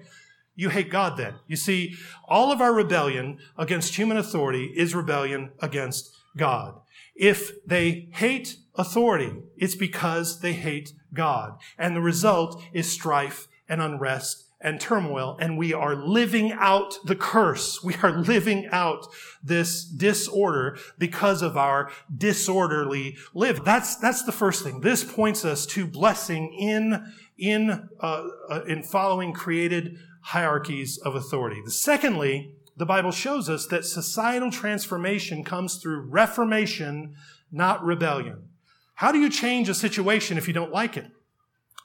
You 0.56 0.68
hate 0.68 0.90
God 0.90 1.16
then. 1.16 1.34
You 1.46 1.56
see, 1.56 1.94
all 2.26 2.52
of 2.52 2.60
our 2.60 2.72
rebellion 2.72 3.38
against 3.56 3.96
human 3.96 4.16
authority 4.16 4.72
is 4.76 4.94
rebellion 4.94 5.52
against 5.60 6.10
God. 6.36 6.80
If 7.14 7.64
they 7.66 8.08
hate 8.12 8.56
authority, 8.74 9.32
it's 9.56 9.74
because 9.74 10.40
they 10.40 10.52
hate 10.52 10.92
God. 11.14 11.58
And 11.78 11.94
the 11.94 12.00
result 12.00 12.62
is 12.72 12.90
strife 12.90 13.48
and 13.68 13.80
unrest 13.80 14.49
and 14.60 14.80
turmoil, 14.80 15.38
and 15.40 15.56
we 15.56 15.72
are 15.72 15.94
living 15.94 16.52
out 16.52 16.98
the 17.04 17.16
curse. 17.16 17.82
We 17.82 17.94
are 18.02 18.12
living 18.12 18.68
out 18.70 19.06
this 19.42 19.84
disorder 19.84 20.76
because 20.98 21.40
of 21.40 21.56
our 21.56 21.90
disorderly 22.14 23.16
live. 23.32 23.64
That's, 23.64 23.96
that's 23.96 24.22
the 24.24 24.32
first 24.32 24.62
thing. 24.62 24.80
This 24.80 25.02
points 25.02 25.44
us 25.44 25.64
to 25.66 25.86
blessing 25.86 26.52
in, 26.52 27.10
in, 27.38 27.88
uh, 28.00 28.28
uh, 28.50 28.62
in 28.64 28.82
following 28.82 29.32
created 29.32 29.96
hierarchies 30.22 30.98
of 30.98 31.14
authority. 31.14 31.62
The 31.64 31.70
secondly, 31.70 32.54
the 32.76 32.86
Bible 32.86 33.12
shows 33.12 33.48
us 33.48 33.66
that 33.66 33.86
societal 33.86 34.50
transformation 34.50 35.42
comes 35.42 35.76
through 35.76 36.02
reformation, 36.02 37.14
not 37.50 37.82
rebellion. 37.82 38.48
How 38.96 39.10
do 39.10 39.18
you 39.18 39.30
change 39.30 39.70
a 39.70 39.74
situation 39.74 40.36
if 40.36 40.46
you 40.46 40.52
don't 40.52 40.72
like 40.72 40.98
it? 40.98 41.06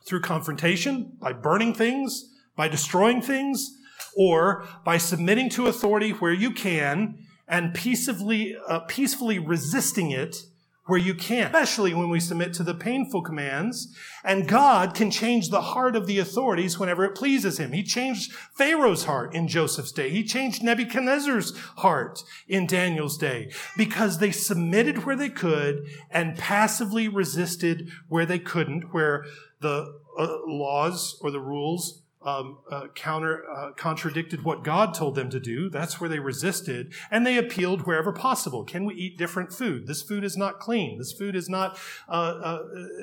Through 0.06 0.22
confrontation, 0.22 1.14
by 1.22 1.32
burning 1.32 1.74
things, 1.74 2.34
by 2.56 2.68
destroying 2.68 3.22
things, 3.22 3.72
or 4.16 4.66
by 4.84 4.98
submitting 4.98 5.50
to 5.50 5.68
authority 5.68 6.12
where 6.12 6.34
you 6.34 6.52
can 6.52 7.18
and 7.48 7.74
peacefully, 7.74 8.56
uh, 8.68 8.80
peacefully 8.80 9.40
resisting 9.40 10.12
it 10.12 10.46
where 10.88 11.00
you 11.00 11.16
can, 11.16 11.48
especially 11.48 11.96
when 11.96 12.10
we 12.10 12.20
submit 12.20 12.54
to 12.54 12.64
the 12.64 12.74
painful 12.76 13.24
commands. 13.24 13.96
And 14.24 14.48
God 14.48 14.94
can 14.94 15.10
change 15.10 15.50
the 15.50 15.62
heart 15.62 15.96
of 15.96 16.06
the 16.06 16.20
authorities 16.20 16.78
whenever 16.78 17.04
it 17.04 17.16
pleases 17.16 17.60
him. 17.60 17.72
He 17.72 17.82
changed 17.82 18.32
Pharaoh's 18.56 19.06
heart 19.06 19.34
in 19.34 19.48
Joseph's 19.48 19.92
day. 19.92 20.12
He 20.12 20.24
changed 20.24 20.62
Nebuchadnezzar's 20.62 21.58
heart 21.78 22.24
in 22.48 22.68
Daniel's 22.68 23.18
day 23.18 23.52
because 23.76 24.20
they 24.20 24.32
submitted 24.32 25.06
where 25.06 25.16
they 25.16 25.30
could 25.30 25.88
and 26.12 26.38
passively 26.38 27.08
resisted 27.08 27.90
where 28.08 28.26
they 28.28 28.40
couldn't, 28.40 28.94
where 28.94 29.26
the 29.62 29.92
uh, 30.20 30.38
laws 30.46 31.18
or 31.22 31.32
the 31.32 31.42
rules 31.42 32.04
um, 32.26 32.58
uh, 32.70 32.88
counter 32.96 33.44
uh, 33.50 33.72
contradicted 33.74 34.44
what 34.44 34.64
God 34.64 34.94
told 34.94 35.16
them 35.16 35.30
to 35.30 35.40
do. 35.40 35.70
That's 35.70 36.02
where 36.02 36.10
they 36.10 36.20
resisted, 36.20 36.94
and 37.12 37.26
they 37.26 37.38
appealed 37.38 37.86
wherever 37.86 38.12
possible. 38.12 38.64
Can 38.64 38.86
we 38.86 38.96
eat 38.96 39.18
different 39.18 39.54
food? 39.54 39.88
This 39.88 40.02
food 40.02 40.24
is 40.24 40.36
not 40.36 40.60
clean. 40.60 40.98
This 40.98 41.14
food 41.14 41.36
is 41.36 41.48
not 41.48 41.78
uh, 42.10 42.12
uh, 42.12 42.60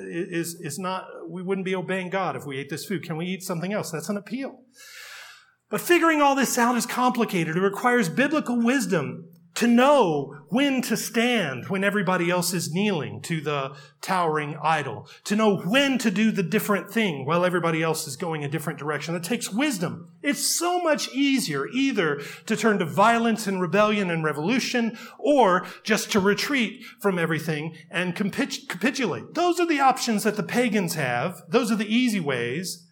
is 0.08 0.56
is 0.60 0.78
not. 0.78 1.06
We 1.28 1.42
wouldn't 1.42 1.64
be 1.64 1.74
obeying 1.74 2.10
God 2.10 2.36
if 2.36 2.44
we 2.44 2.58
ate 2.58 2.68
this 2.68 2.84
food. 2.84 3.04
Can 3.04 3.16
we 3.16 3.26
eat 3.26 3.42
something 3.42 3.72
else? 3.72 3.90
That's 3.90 4.08
an 4.08 4.16
appeal. 4.16 4.60
But 5.70 5.80
figuring 5.80 6.20
all 6.20 6.34
this 6.34 6.58
out 6.58 6.76
is 6.76 6.84
complicated. 6.84 7.56
It 7.56 7.60
requires 7.60 8.08
biblical 8.08 8.60
wisdom 8.60 9.28
to 9.54 9.66
know 9.66 10.34
when 10.48 10.80
to 10.82 10.96
stand 10.96 11.68
when 11.68 11.84
everybody 11.84 12.30
else 12.30 12.54
is 12.54 12.72
kneeling 12.72 13.20
to 13.22 13.40
the 13.40 13.74
towering 14.00 14.56
idol, 14.62 15.06
to 15.24 15.36
know 15.36 15.58
when 15.58 15.98
to 15.98 16.10
do 16.10 16.30
the 16.30 16.42
different 16.42 16.90
thing 16.90 17.26
while 17.26 17.44
everybody 17.44 17.82
else 17.82 18.06
is 18.06 18.16
going 18.16 18.44
a 18.44 18.48
different 18.48 18.78
direction. 18.78 19.14
It 19.14 19.24
takes 19.24 19.52
wisdom. 19.52 20.08
It's 20.22 20.40
so 20.40 20.80
much 20.80 21.12
easier 21.12 21.68
either 21.68 22.22
to 22.46 22.56
turn 22.56 22.78
to 22.78 22.86
violence 22.86 23.46
and 23.46 23.60
rebellion 23.60 24.10
and 24.10 24.24
revolution 24.24 24.96
or 25.18 25.66
just 25.82 26.10
to 26.12 26.20
retreat 26.20 26.82
from 27.00 27.18
everything 27.18 27.76
and 27.90 28.16
capitulate. 28.16 29.34
Those 29.34 29.60
are 29.60 29.66
the 29.66 29.80
options 29.80 30.24
that 30.24 30.36
the 30.36 30.42
pagans 30.42 30.94
have. 30.94 31.42
Those 31.48 31.70
are 31.70 31.76
the 31.76 31.94
easy 31.94 32.20
ways. 32.20 32.86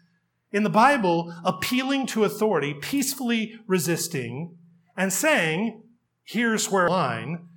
In 0.53 0.64
the 0.64 0.70
Bible, 0.70 1.33
appealing 1.44 2.07
to 2.09 2.25
authority, 2.25 2.75
peacefully 2.75 3.55
resisting, 3.66 4.57
and 4.96 5.12
saying, 5.12 5.85
here's 6.24 6.70
where 6.70 6.88
line, 6.88 7.48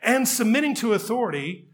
and 0.00 0.28
submitting 0.28 0.74
to 0.76 0.92
authority 0.92 1.68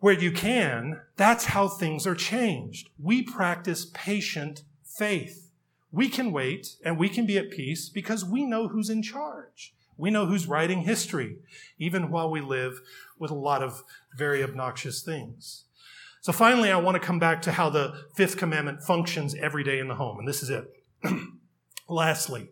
where 0.00 0.12
you 0.12 0.32
can, 0.32 1.00
that's 1.16 1.46
how 1.46 1.68
things 1.68 2.06
are 2.06 2.14
changed. 2.14 2.90
We 2.98 3.22
practice 3.22 3.86
patient 3.94 4.62
faith. 4.84 5.50
We 5.92 6.08
can 6.08 6.32
wait 6.32 6.76
and 6.84 6.98
we 6.98 7.08
can 7.08 7.24
be 7.24 7.38
at 7.38 7.50
peace 7.50 7.88
because 7.88 8.24
we 8.24 8.44
know 8.44 8.68
who's 8.68 8.90
in 8.90 9.02
charge. 9.02 9.74
We 9.96 10.10
know 10.10 10.26
who's 10.26 10.48
writing 10.48 10.80
history, 10.80 11.36
even 11.78 12.10
while 12.10 12.30
we 12.30 12.40
live 12.40 12.80
with 13.18 13.30
a 13.30 13.36
lot 13.36 13.62
of 13.62 13.84
very 14.16 14.42
obnoxious 14.42 15.02
things. 15.02 15.66
So 16.22 16.32
finally, 16.32 16.70
I 16.70 16.78
want 16.78 16.94
to 16.94 17.06
come 17.06 17.18
back 17.18 17.42
to 17.42 17.52
how 17.52 17.70
the 17.70 18.04
fifth 18.16 18.36
commandment 18.36 18.82
functions 18.82 19.34
every 19.34 19.62
day 19.62 19.78
in 19.78 19.88
the 19.88 19.94
home. 19.94 20.18
And 20.18 20.26
this 20.26 20.42
is 20.42 20.50
it. 20.50 20.64
Lastly, 21.88 22.50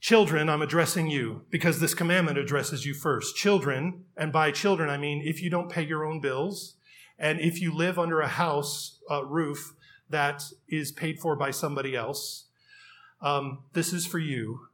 Children, 0.00 0.48
I'm 0.48 0.62
addressing 0.62 1.10
you 1.10 1.42
because 1.50 1.80
this 1.80 1.94
commandment 1.94 2.38
addresses 2.38 2.86
you 2.86 2.94
first. 2.94 3.34
Children, 3.34 4.04
and 4.16 4.32
by 4.32 4.52
children, 4.52 4.88
I 4.88 4.96
mean 4.96 5.22
if 5.24 5.42
you 5.42 5.50
don't 5.50 5.70
pay 5.70 5.82
your 5.82 6.04
own 6.04 6.20
bills 6.20 6.76
and 7.18 7.40
if 7.40 7.60
you 7.60 7.74
live 7.74 7.98
under 7.98 8.20
a 8.20 8.28
house 8.28 9.00
uh, 9.10 9.24
roof 9.24 9.74
that 10.08 10.44
is 10.68 10.92
paid 10.92 11.18
for 11.18 11.34
by 11.34 11.50
somebody 11.50 11.96
else, 11.96 12.44
um, 13.20 13.64
this 13.72 13.92
is 13.92 14.06
for 14.06 14.20
you. 14.20 14.68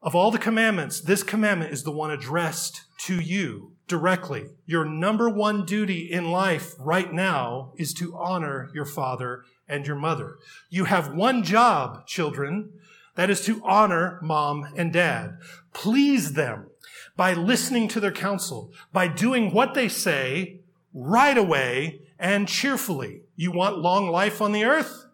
Of 0.00 0.14
all 0.14 0.30
the 0.30 0.38
commandments, 0.38 1.00
this 1.00 1.24
commandment 1.24 1.72
is 1.72 1.82
the 1.82 1.90
one 1.90 2.12
addressed 2.12 2.82
to 2.98 3.20
you 3.20 3.72
directly. 3.88 4.50
Your 4.64 4.84
number 4.84 5.28
one 5.28 5.64
duty 5.64 6.10
in 6.10 6.30
life 6.30 6.74
right 6.78 7.12
now 7.12 7.72
is 7.76 7.92
to 7.94 8.16
honor 8.16 8.70
your 8.72 8.84
father 8.84 9.42
and 9.68 9.84
your 9.86 9.96
mother. 9.96 10.36
You 10.70 10.84
have 10.84 11.12
one 11.12 11.42
job, 11.42 12.06
children, 12.06 12.74
that 13.16 13.28
is 13.30 13.40
to 13.42 13.62
honor 13.64 14.18
mom 14.22 14.72
and 14.76 14.92
dad. 14.92 15.38
Please 15.72 16.34
them 16.34 16.70
by 17.16 17.32
listening 17.32 17.88
to 17.88 18.00
their 18.00 18.12
counsel, 18.12 18.72
by 18.92 19.08
doing 19.08 19.52
what 19.52 19.74
they 19.74 19.88
say 19.88 20.60
right 20.94 21.36
away 21.36 22.00
and 22.18 22.46
cheerfully. 22.46 23.22
You 23.34 23.52
want 23.52 23.78
long 23.78 24.08
life 24.08 24.40
on 24.40 24.52
the 24.52 24.64
earth? 24.64 25.06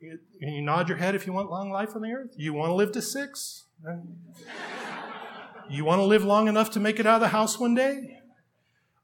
You, 0.00 0.18
you 0.40 0.62
nod 0.62 0.88
your 0.88 0.98
head 0.98 1.14
if 1.14 1.26
you 1.26 1.32
want 1.32 1.50
long 1.50 1.70
life 1.70 1.96
on 1.96 2.02
the 2.02 2.12
earth. 2.12 2.34
You 2.36 2.52
want 2.52 2.70
to 2.70 2.74
live 2.74 2.92
to 2.92 3.02
six? 3.02 3.64
You 5.68 5.84
want 5.84 5.98
to 5.98 6.04
live 6.04 6.24
long 6.24 6.48
enough 6.48 6.70
to 6.72 6.80
make 6.80 7.00
it 7.00 7.06
out 7.06 7.16
of 7.16 7.20
the 7.22 7.28
house 7.28 7.58
one 7.58 7.74
day? 7.74 8.20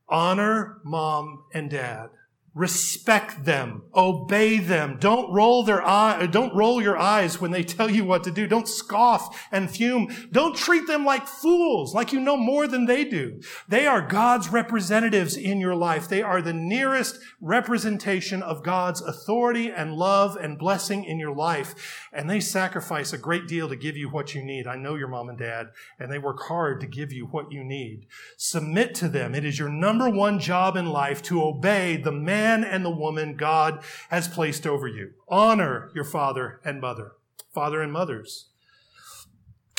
Honor 0.08 0.78
mom 0.84 1.44
and 1.52 1.70
dad. 1.70 2.10
Respect 2.54 3.46
them. 3.46 3.84
Obey 3.94 4.58
them. 4.58 4.98
Don't 5.00 5.32
roll 5.32 5.62
their 5.62 5.82
eye, 5.82 6.26
don't 6.26 6.54
roll 6.54 6.82
your 6.82 6.98
eyes 6.98 7.40
when 7.40 7.50
they 7.50 7.62
tell 7.62 7.90
you 7.90 8.04
what 8.04 8.24
to 8.24 8.30
do. 8.30 8.46
Don't 8.46 8.68
scoff 8.68 9.48
and 9.50 9.70
fume. 9.70 10.14
Don't 10.30 10.54
treat 10.54 10.86
them 10.86 11.06
like 11.06 11.26
fools, 11.26 11.94
like 11.94 12.12
you 12.12 12.20
know 12.20 12.36
more 12.36 12.66
than 12.66 12.84
they 12.84 13.04
do. 13.04 13.40
They 13.68 13.86
are 13.86 14.06
God's 14.06 14.50
representatives 14.50 15.34
in 15.34 15.60
your 15.60 15.74
life. 15.74 16.08
They 16.08 16.20
are 16.20 16.42
the 16.42 16.52
nearest 16.52 17.18
representation 17.40 18.42
of 18.42 18.62
God's 18.62 19.00
authority 19.00 19.70
and 19.70 19.94
love 19.94 20.36
and 20.36 20.58
blessing 20.58 21.04
in 21.04 21.18
your 21.18 21.34
life. 21.34 22.06
And 22.12 22.28
they 22.28 22.40
sacrifice 22.40 23.14
a 23.14 23.18
great 23.18 23.48
deal 23.48 23.70
to 23.70 23.76
give 23.76 23.96
you 23.96 24.10
what 24.10 24.34
you 24.34 24.44
need. 24.44 24.66
I 24.66 24.76
know 24.76 24.94
your 24.96 25.08
mom 25.08 25.30
and 25.30 25.38
dad, 25.38 25.68
and 25.98 26.12
they 26.12 26.18
work 26.18 26.42
hard 26.42 26.82
to 26.82 26.86
give 26.86 27.14
you 27.14 27.24
what 27.28 27.50
you 27.50 27.64
need. 27.64 28.08
Submit 28.36 28.94
to 28.96 29.08
them. 29.08 29.34
It 29.34 29.46
is 29.46 29.58
your 29.58 29.70
number 29.70 30.10
one 30.10 30.38
job 30.38 30.76
in 30.76 30.90
life 30.90 31.22
to 31.22 31.42
obey 31.42 31.96
the 31.96 32.12
man 32.12 32.41
man 32.42 32.64
and 32.64 32.84
the 32.84 32.90
woman 32.90 33.36
God 33.36 33.84
has 34.10 34.26
placed 34.26 34.66
over 34.66 34.88
you. 34.88 35.12
Honor 35.28 35.90
your 35.94 36.04
father 36.04 36.60
and 36.64 36.80
mother, 36.80 37.12
father 37.54 37.80
and 37.80 37.92
mothers. 37.92 38.48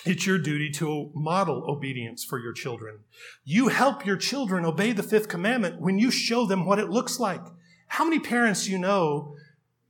It's 0.06 0.26
your 0.26 0.38
duty 0.38 0.70
to 0.72 1.12
model 1.14 1.64
obedience 1.70 2.24
for 2.26 2.40
your 2.40 2.54
children. 2.54 3.00
You 3.44 3.70
help 3.70 4.06
your 4.06 4.18
children 4.18 4.66
obey 4.66 4.92
the 4.92 5.04
fifth 5.04 5.28
commandment 5.30 5.80
when 5.80 5.98
you 5.98 6.12
show 6.12 6.46
them 6.46 6.66
what 6.66 6.80
it 6.80 6.90
looks 6.90 7.20
like. 7.20 7.42
How 7.88 8.04
many 8.04 8.20
parents 8.20 8.68
you 8.68 8.78
know 8.78 9.36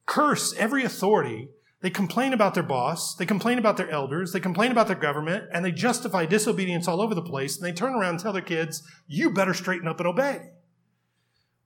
curse 0.06 0.54
every 0.56 0.84
authority? 0.84 1.50
They 1.82 1.90
complain 1.90 2.32
about 2.32 2.54
their 2.54 2.64
boss, 2.64 3.14
they 3.16 3.26
complain 3.26 3.58
about 3.58 3.76
their 3.76 3.90
elders, 3.90 4.32
they 4.32 4.40
complain 4.40 4.72
about 4.72 4.88
their 4.88 4.96
government, 4.96 5.46
and 5.52 5.66
they 5.66 5.72
justify 5.72 6.26
disobedience 6.26 6.88
all 6.88 7.02
over 7.02 7.14
the 7.14 7.22
place, 7.22 7.58
and 7.58 7.66
they 7.66 7.74
turn 7.74 7.94
around 7.94 8.16
and 8.16 8.20
tell 8.20 8.32
their 8.34 8.42
kids, 8.42 8.84
you 9.06 9.32
better 9.32 9.54
straighten 9.54 9.90
up 9.90 10.00
and 10.00 10.08
obey. 10.08 10.53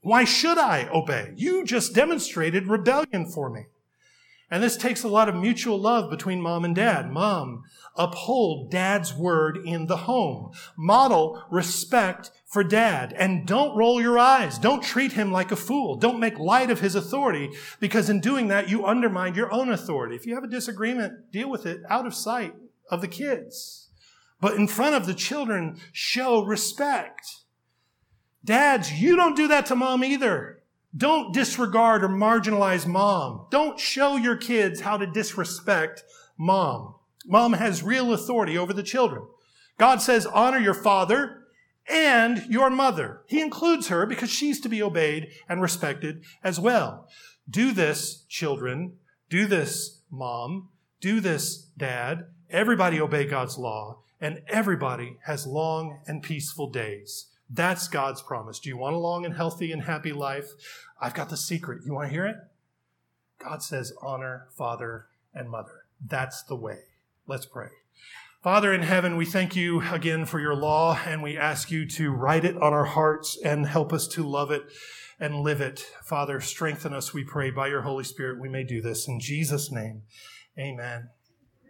Why 0.08 0.24
should 0.24 0.58
I 0.58 0.88
obey? 0.88 1.34
You 1.36 1.65
just 1.65 1.93
demonstrated 1.93 2.67
rebellion 2.67 3.30
for 3.30 3.50
me. 3.50 3.65
And 4.50 4.63
this 4.63 4.78
takes 4.78 5.04
a 5.04 5.10
lot 5.10 5.28
of 5.28 5.36
mutual 5.36 5.78
love 5.78 6.10
between 6.10 6.41
mom 6.41 6.63
and 6.63 6.74
dad. 6.74 7.12
Mom, 7.12 7.63
uphold 7.93 8.72
dad's 8.72 9.13
word 9.13 9.58
in 9.58 9.88
the 9.88 9.98
home. 9.98 10.54
Model 10.78 11.43
respect 11.52 12.32
for 12.46 12.63
dad. 12.63 13.13
And 13.17 13.46
don't 13.46 13.76
roll 13.76 14.02
your 14.02 14.17
eyes. 14.17 14.58
Don't 14.58 14.82
treat 14.82 15.12
him 15.12 15.34
like 15.34 15.52
a 15.52 15.58
fool. 15.58 15.98
Don't 15.98 16.22
make 16.22 16.39
light 16.39 16.72
of 16.72 16.80
his 16.80 16.96
authority 16.96 17.50
because 17.82 18.10
in 18.10 18.22
doing 18.22 18.48
that, 18.48 18.70
you 18.70 18.86
undermine 18.86 19.36
your 19.36 19.52
own 19.52 19.70
authority. 19.70 20.15
If 20.15 20.26
you 20.26 20.36
have 20.36 20.46
a 20.46 20.48
disagreement, 20.48 21.34
deal 21.34 21.50
with 21.50 21.65
it 21.65 21.82
out 21.89 22.08
of 22.08 22.15
sight 22.15 22.56
of 22.89 23.02
the 23.02 23.10
kids. 23.10 23.89
But 24.39 24.56
in 24.56 24.70
front 24.70 24.96
of 24.96 25.06
the 25.06 25.13
children, 25.13 25.82
show 25.91 26.46
respect. 26.46 27.43
Dads, 28.43 28.91
you 28.91 29.15
don't 29.15 29.36
do 29.36 29.47
that 29.50 29.65
to 29.67 29.76
mom 29.76 30.04
either. 30.04 30.62
Don't 30.95 31.34
disregard 31.34 32.04
or 32.04 32.10
marginalize 32.10 32.88
mom. 32.88 33.47
Don't 33.52 33.80
show 33.80 34.15
your 34.15 34.38
kids 34.38 34.82
how 34.82 34.97
to 34.97 35.06
disrespect 35.06 36.04
mom. 36.38 36.95
Mom 37.26 37.54
has 37.54 37.84
real 37.84 38.13
authority 38.13 38.58
over 38.58 38.73
the 38.73 38.84
children. 38.84 39.23
God 39.78 40.02
says, 40.02 40.26
honor 40.26 40.58
your 40.58 40.73
father 40.73 41.43
and 41.89 42.46
your 42.48 42.69
mother. 42.69 43.21
He 43.27 43.42
includes 43.42 43.90
her 43.90 44.06
because 44.06 44.29
she's 44.29 44.60
to 44.62 44.69
be 44.69 44.81
obeyed 44.81 45.29
and 45.48 45.62
respected 45.62 46.23
as 46.44 46.60
well. 46.60 47.08
Do 47.50 47.71
this, 47.71 48.23
children. 48.27 48.94
Do 49.29 49.46
this, 49.46 50.02
mom. 50.10 50.69
Do 51.00 51.19
this, 51.19 51.67
dad. 51.77 52.27
Everybody 52.50 53.00
obey 53.00 53.25
God's 53.25 53.58
law 53.58 54.00
and 54.19 54.42
everybody 54.48 55.17
has 55.25 55.46
long 55.46 56.00
and 56.08 56.23
peaceful 56.23 56.69
days. 56.69 57.27
That's 57.50 57.87
God's 57.87 58.21
promise. 58.21 58.60
Do 58.60 58.69
you 58.69 58.77
want 58.77 58.95
a 58.95 59.00
long 59.00 59.25
and 59.25 59.35
healthy 59.35 59.71
and 59.71 59.83
happy 59.83 60.12
life? 60.12 60.52
I've 61.00 61.13
got 61.13 61.29
the 61.29 61.37
secret. 61.37 61.81
You 61.85 61.93
want 61.93 62.08
to 62.08 62.13
hear 62.13 62.25
it? 62.25 62.37
God 63.39 63.62
says, 63.62 63.93
honor 64.02 64.48
father 64.52 65.08
and 65.33 65.50
mother. 65.50 65.85
That's 66.06 66.43
the 66.43 66.56
way. 66.56 66.79
Let's 67.27 67.45
pray. 67.45 67.69
Father 68.41 68.73
in 68.73 68.83
heaven, 68.83 69.17
we 69.17 69.25
thank 69.25 69.56
you 69.56 69.81
again 69.91 70.25
for 70.25 70.39
your 70.39 70.56
law 70.56 71.00
and 71.06 71.21
we 71.21 71.37
ask 71.37 71.71
you 71.71 71.85
to 71.87 72.12
write 72.12 72.45
it 72.45 72.56
on 72.58 72.73
our 72.73 72.85
hearts 72.85 73.37
and 73.43 73.65
help 73.65 73.91
us 73.91 74.08
to 74.10 74.23
love 74.23 74.52
it 74.52 74.63
and 75.19 75.41
live 75.41 75.60
it. 75.60 75.79
Father, 76.04 76.39
strengthen 76.39 76.93
us, 76.93 77.13
we 77.13 77.23
pray, 77.23 77.50
by 77.50 77.67
your 77.67 77.81
Holy 77.81 78.04
Spirit. 78.04 78.39
We 78.39 78.50
may 78.50 78.63
do 78.63 78.81
this. 78.81 79.08
In 79.08 79.19
Jesus' 79.19 79.71
name, 79.71 80.04
amen. 80.58 81.10